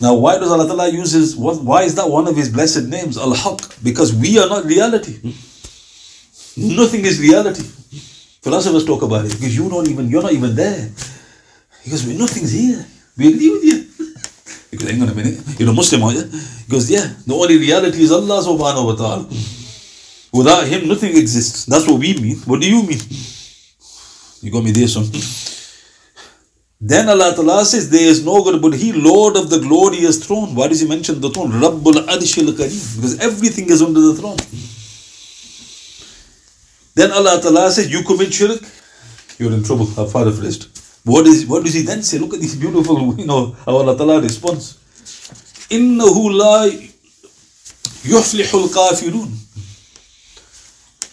Now, 0.00 0.14
why 0.14 0.38
does 0.38 0.50
Allah 0.50 0.66
Ta'ala 0.66 0.88
use 0.88 1.12
his, 1.12 1.36
why 1.36 1.82
is 1.82 1.94
that 1.94 2.08
one 2.08 2.26
of 2.26 2.36
his 2.36 2.48
blessed 2.48 2.84
names, 2.84 3.16
Al 3.16 3.34
Haq? 3.34 3.60
Because 3.82 4.12
we 4.12 4.38
are 4.38 4.48
not 4.48 4.64
reality. 4.64 5.20
Nothing 6.56 7.04
is 7.04 7.20
reality. 7.20 7.62
Philosophers 8.42 8.84
talk 8.84 9.02
about 9.02 9.26
it 9.26 9.32
because 9.32 9.56
you 9.56 9.68
don't 9.70 9.88
even, 9.88 10.08
you're 10.08 10.22
not 10.22 10.32
even 10.32 10.56
there. 10.56 10.90
Because 11.84 12.06
nothing's 12.06 12.50
here. 12.50 12.84
We 13.16 13.28
agree 13.32 13.50
with 13.50 13.64
you. 13.64 13.86
Because 14.72 14.90
hang 14.90 15.02
on 15.02 15.10
a 15.10 15.14
minute, 15.14 15.38
you're 15.60 15.68
a 15.68 15.72
Muslim, 15.72 16.02
are 16.02 16.12
you? 16.12 16.24
Because 16.66 16.90
yeah, 16.90 17.12
the 17.26 17.34
only 17.34 17.58
reality 17.58 18.02
is 18.02 18.10
Allah 18.10 18.40
subhanahu 18.40 18.86
wa 18.86 18.94
ta'ala. 18.96 19.28
Without 20.32 20.66
him, 20.66 20.88
nothing 20.88 21.14
exists. 21.14 21.66
That's 21.66 21.86
what 21.86 22.00
we 22.00 22.14
mean. 22.14 22.38
What 22.48 22.62
do 22.62 22.66
you 22.66 22.82
mean? 22.82 22.98
You 24.40 24.50
got 24.50 24.64
me 24.64 24.72
there, 24.72 24.88
son. 24.88 25.04
Then 26.80 27.08
Allah 27.08 27.32
Ta'ala 27.32 27.64
says, 27.64 27.90
There 27.90 28.08
is 28.08 28.24
no 28.24 28.42
God 28.42 28.60
but 28.60 28.72
He, 28.74 28.92
Lord 28.92 29.36
of 29.36 29.50
the 29.50 29.60
glorious 29.60 30.24
throne. 30.26 30.54
Why 30.56 30.66
does 30.68 30.80
He 30.80 30.88
mention 30.88 31.20
the 31.20 31.30
throne? 31.30 31.52
Rabbul 31.52 32.00
Arshil 32.08 32.48
Kareem. 32.50 32.96
Because 32.96 33.20
everything 33.20 33.70
is 33.70 33.82
under 33.82 34.00
the 34.00 34.14
throne. 34.14 34.38
Then 36.96 37.12
Allah 37.12 37.40
Ta'ala 37.40 37.70
says, 37.70 37.92
You 37.92 38.02
commit 38.02 38.34
shirk, 38.34 38.60
you're 39.38 39.52
in 39.52 39.62
trouble. 39.62 39.86
Far 39.86 40.24
rest. 40.24 40.81
What 41.03 41.25
is 41.25 41.45
what 41.45 41.63
does 41.63 41.73
he 41.73 41.83
then 41.83 42.03
say? 42.03 42.17
Look 42.17 42.33
at 42.33 42.41
this 42.41 42.55
beautiful, 42.55 43.15
you 43.17 43.25
know, 43.25 43.55
how 43.65 43.77
Allah 43.77 43.95
Ta'ala 43.95 44.21
responds. 44.21 44.77
إِنَّهُ 45.69 46.15
لَا 46.35 46.67
يُفْلِحُ 48.03 48.51
الْكَافِرُونَ 48.51 49.31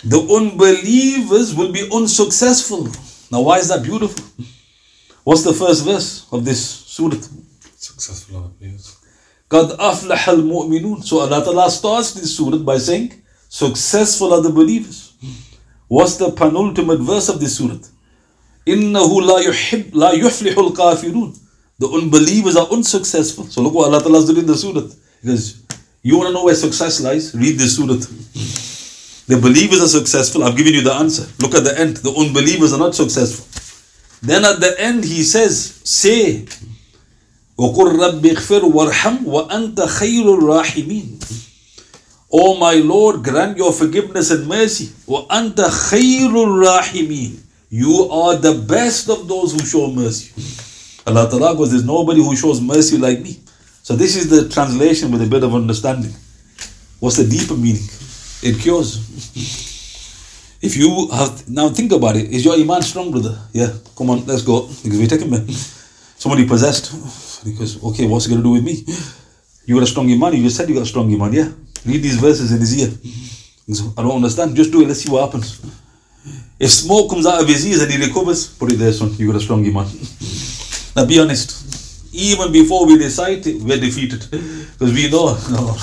The 0.05 0.21
unbelievers 0.21 1.55
will 1.55 1.73
be 1.73 1.89
unsuccessful. 1.93 2.89
Now 3.31 3.43
why 3.43 3.59
is 3.59 3.69
that 3.69 3.83
beautiful? 3.83 4.25
What's 5.25 5.45
the 5.45 5.55
first 5.55 5.85
verse 5.85 6.27
of 6.33 6.45
this 6.45 6.61
surah? 6.65 7.17
Successful 7.77 8.37
unbelievers. 8.45 8.97
قَدْ 9.51 9.77
أَفْلَحَ 9.77 10.25
الْمُؤْمِنُونَ 10.25 11.05
So 11.05 11.21
Allah 11.21 11.45
Ta'ala 11.45 11.71
starts 11.71 12.15
this 12.15 12.37
surah 12.37 12.59
by 12.59 12.79
saying, 12.79 13.23
Successful 13.49 14.35
are 14.35 14.41
the 14.43 14.51
believers. 14.51 15.15
What's 15.87 16.17
the 16.17 16.33
penultimate 16.33 16.99
verse 17.01 17.29
of 17.29 17.39
this 17.39 17.59
surah? 17.59 17.79
إِنَّهُ 18.74 19.22
لَا 19.22 19.40
يُحِبْ 19.40 19.94
لَا 19.94 20.12
يُفْلِحُ 20.14 20.56
الْكَافِرُونَ 20.58 21.40
The 21.80 21.88
unbelievers 21.88 22.56
are 22.56 22.68
unsuccessful. 22.68 23.46
So 23.46 23.62
look 23.62 23.74
what 23.74 23.86
Allah 23.86 24.02
Ta'ala 24.02 24.20
is 24.20 24.26
doing 24.26 24.40
in 24.40 24.48
the 24.48 24.58
surah. 24.58 24.88
Because 25.22 25.62
you 26.04 26.18
want 26.18 26.28
to 26.30 26.34
know 26.34 26.44
where 26.46 26.56
success 26.56 27.00
lies? 27.02 27.34
Read 27.34 27.58
this 27.58 27.78
surah. 27.78 27.96
The 29.28 29.40
believers 29.40 29.82
are 29.82 29.88
successful. 29.88 30.44
I've 30.44 30.58
given 30.58 30.74
you 30.74 30.82
the 30.82 30.94
answer. 30.94 31.26
Look 31.40 31.56
at 31.56 31.64
the 31.64 31.80
end. 31.80 31.98
The 31.98 32.12
unbelievers 32.12 32.74
are 32.74 32.80
not 32.80 32.96
successful. 32.96 33.46
Then 34.22 34.44
at 34.44 34.60
the 34.60 34.76
end 34.80 35.06
he 35.06 35.24
says, 35.24 35.80
say, 35.84 36.46
وَقُلْ 37.58 37.96
رَبِّ 37.96 38.22
اغْفِرْ 38.22 38.62
وَارْحَمْ 38.72 39.24
وَأَنْتَ 39.24 39.80
خَيْرُ 39.80 40.26
الرَّاحِمِينَ 40.26 41.20
O 42.32 42.58
my 42.58 42.76
Lord, 42.76 43.24
grant 43.24 43.58
your 43.58 43.74
forgiveness 43.74 44.32
and 44.32 44.48
mercy. 44.48 44.92
وَأَنْتَ 45.08 45.60
خَيْرُ 45.62 46.30
الرَّاحِمِينَ 46.30 47.49
You 47.70 48.10
are 48.12 48.36
the 48.36 48.66
best 48.68 49.10
of 49.10 49.28
those 49.28 49.54
who 49.54 49.60
show 49.60 49.92
mercy. 49.92 50.34
Allah 51.06 51.30
Ta'ala 51.30 51.56
goes, 51.56 51.72
there's 51.72 51.86
nobody 51.86 52.20
who 52.20 52.36
shows 52.36 52.60
mercy 52.60 52.98
like 52.98 53.22
me. 53.22 53.40
So 53.84 53.96
this 53.96 54.16
is 54.16 54.30
the 54.30 54.50
translation 54.50 55.12
with 55.12 55.22
a 55.22 55.28
bit 55.28 55.44
of 55.44 55.54
understanding. 55.54 56.14
What's 57.00 57.18
the 57.18 57.28
deeper 57.28 57.56
meaning? 57.56 57.84
It 58.42 58.60
cures. 58.60 58.98
If 60.62 60.76
you 60.76 61.08
have 61.14 61.48
now 61.48 61.70
think 61.70 61.92
about 61.92 62.18
it, 62.18 62.30
is 62.32 62.44
your 62.44 62.56
iman 62.56 62.82
strong, 62.82 63.12
brother? 63.12 63.40
Yeah, 63.54 63.72
come 63.96 64.10
on, 64.10 64.26
let's 64.26 64.42
go. 64.42 64.68
Because 64.84 65.00
we're 65.00 65.08
taking. 65.08 65.32
Somebody 66.18 66.46
possessed. 66.46 66.92
Because 67.46 67.82
okay, 67.82 68.06
what's 68.06 68.26
it 68.26 68.30
gonna 68.30 68.44
do 68.44 68.52
with 68.52 68.64
me? 68.64 68.84
You 69.66 69.76
got 69.76 69.84
a 69.84 69.88
strong 69.88 70.12
iman, 70.12 70.34
you 70.34 70.44
just 70.44 70.58
said 70.58 70.68
you 70.68 70.76
got 70.76 70.84
a 70.84 70.86
strong 70.86 71.14
iman, 71.14 71.32
yeah. 71.32 71.50
Read 71.86 72.04
these 72.04 72.18
verses 72.18 72.52
in 72.52 72.60
his 72.60 72.76
ear. 72.78 72.92
I 73.98 74.02
don't 74.02 74.18
understand. 74.18 74.56
Just 74.56 74.72
do 74.72 74.82
it, 74.82 74.88
let's 74.88 75.02
see 75.02 75.10
what 75.10 75.26
happens. 75.26 75.62
If 76.60 76.72
smoke 76.72 77.10
comes 77.10 77.26
out 77.26 77.42
of 77.42 77.48
his 77.48 77.66
ears 77.66 77.82
and 77.82 77.92
he 77.92 78.06
recovers, 78.06 78.48
put 78.48 78.72
it 78.74 78.76
there, 78.78 78.92
son. 78.92 79.14
You 79.18 79.28
got 79.28 79.38
a 79.38 79.40
strong 79.40 79.66
iman. 79.66 79.88
now 80.96 81.06
be 81.06 81.20
honest. 81.20 82.14
Even 82.14 82.52
before 82.52 82.86
we 82.86 82.98
recite 82.98 83.46
it, 83.48 83.62
we're 83.62 83.80
defeated. 83.80 84.28
Because 84.30 84.94
we 84.94 85.10
know. 85.10 85.38
No. 85.50 85.76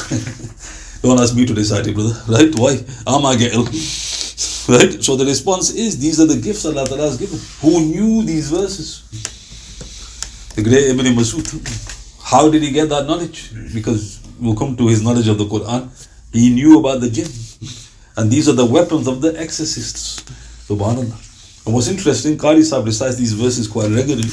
Don't 1.03 1.21
ask 1.21 1.37
me 1.37 1.47
to 1.47 1.55
recite 1.55 1.87
it, 1.87 1.95
brother. 1.95 2.21
Right? 2.29 2.53
Why? 2.59 2.83
Am 3.07 3.25
I 3.27 3.37
get 3.37 3.55
ill. 3.55 3.65
Right? 3.65 5.03
So 5.03 5.15
the 5.15 5.25
response 5.25 5.71
is 5.71 5.99
these 6.01 6.21
are 6.21 6.27
the 6.27 6.41
gifts 6.41 6.65
Allah 6.67 6.85
Ta'ala 6.85 7.05
has 7.05 7.17
given. 7.17 7.39
Who 7.61 7.81
knew 7.81 8.23
these 8.25 8.51
verses? 8.51 9.03
The 10.57 10.63
great 10.63 10.89
Ibn 10.89 11.07
Masud. 11.15 11.47
How 12.23 12.51
did 12.51 12.63
he 12.63 12.73
get 12.73 12.89
that 12.89 13.07
knowledge? 13.07 13.53
Because 13.73 14.21
we'll 14.41 14.57
come 14.57 14.77
to 14.77 14.89
his 14.89 15.03
knowledge 15.03 15.29
of 15.29 15.39
the 15.39 15.45
Quran. 15.45 15.89
He 16.33 16.51
knew 16.53 16.81
about 16.81 17.01
the 17.01 17.09
jinn. 17.09 17.31
And 18.17 18.31
these 18.31 18.49
are 18.49 18.55
the 18.55 18.65
weapons 18.65 19.07
of 19.07 19.21
the 19.21 19.39
exorcists. 19.39 20.23
Subhanallah. 20.69 21.67
And 21.67 21.75
what's 21.75 21.89
interesting, 21.89 22.39
Qari 22.39 22.63
Sahib 22.65 22.87
recites 22.87 23.17
these 23.17 23.33
verses 23.33 23.69
quite 23.69 23.91
regularly. 23.91 24.29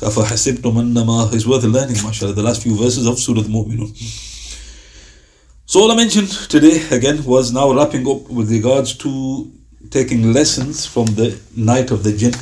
It's 0.00 0.02
worth 1.46 1.64
learning, 1.64 1.96
mashallah, 2.04 2.32
the 2.32 2.42
last 2.42 2.62
few 2.62 2.76
verses 2.76 3.06
of 3.06 3.18
Surah 3.18 3.40
Al-Mu'minun. 3.40 3.92
So 5.66 5.80
all 5.80 5.90
I 5.92 5.96
mentioned 5.96 6.30
today 6.48 6.80
again 6.90 7.24
was 7.24 7.52
now 7.52 7.72
wrapping 7.72 8.08
up 8.08 8.30
with 8.30 8.50
regards 8.50 8.94
to 8.98 9.50
taking 9.90 10.32
lessons 10.32 10.86
from 10.86 11.06
the 11.06 11.38
night 11.56 11.90
of 11.90 12.04
the 12.04 12.12
jinn 12.16 12.32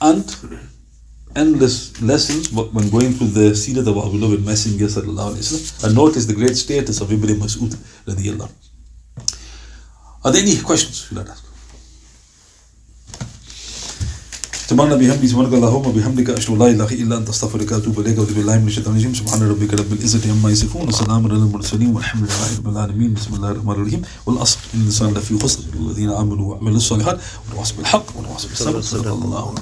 and 0.00 0.24
endless 1.36 2.00
lessons 2.02 2.48
but 2.48 2.72
when 2.72 2.88
going 2.90 3.12
through 3.12 3.28
the 3.28 3.54
seed 3.54 3.78
of 3.78 3.88
our 3.88 4.10
beloved 4.10 4.44
messenger 4.44 4.86
sallallahu 4.86 5.84
and 5.84 5.94
notice 5.94 6.26
the 6.26 6.34
great 6.34 6.56
status 6.56 7.00
of 7.00 7.12
Ibn 7.12 7.30
Mas'ud 7.38 7.76
radiyallahu 8.06 8.50
Are 10.24 10.30
there 10.30 10.42
any 10.42 10.56
questions? 10.56 11.08
You'd 11.10 11.18
like 11.18 11.26
to 11.26 11.32
ask? 11.32 11.42
سبحان 14.72 14.94
بحمدي 14.98 15.28
سبحانك 15.28 15.52
اللهم 15.52 15.86
وبحمدك 15.86 16.30
أشهد 16.30 16.50
أن 16.50 16.58
لا 16.58 16.66
إله 16.66 16.92
إلا 16.92 17.16
أنت 17.16 17.28
أستغفرك 17.28 17.72
وأتوب 17.72 18.00
إليك. 18.00 18.18
واعوذ 18.18 18.34
بالله 18.34 18.58
من 18.58 18.66
الشيطان 18.66 18.92
الرجيم. 18.94 19.14
سبحان 19.14 19.42
ربك 19.42 19.74
رب 19.74 19.92
العزة 19.92 20.30
عما 20.30 20.50
يصفون 20.50 20.88
وسلام 20.88 21.26
على 21.26 21.34
المرسلين 21.34 21.90
والحمد 21.94 22.22
لله 22.22 22.58
رب 22.58 22.68
العالمين. 22.68 23.14
بسم 23.14 23.34
الله 23.34 23.50
الرحمن 23.50 23.72
الرحيم. 23.72 24.02
والأصل 24.26 24.58
إن 24.74 24.80
الإنسان 24.80 25.14
لفي 25.14 25.38
خسر 25.38 25.60
الذين 25.74 26.10
آمنوا 26.10 26.54
وعملوا 26.54 26.76
الصالحات 26.76 27.20
والتواصوا 27.44 27.76
بالحق 27.76 28.06
والتواصوا 28.16 28.48
بالصبر. 28.48 28.80
صدق 28.80 29.12
الله 29.12 29.54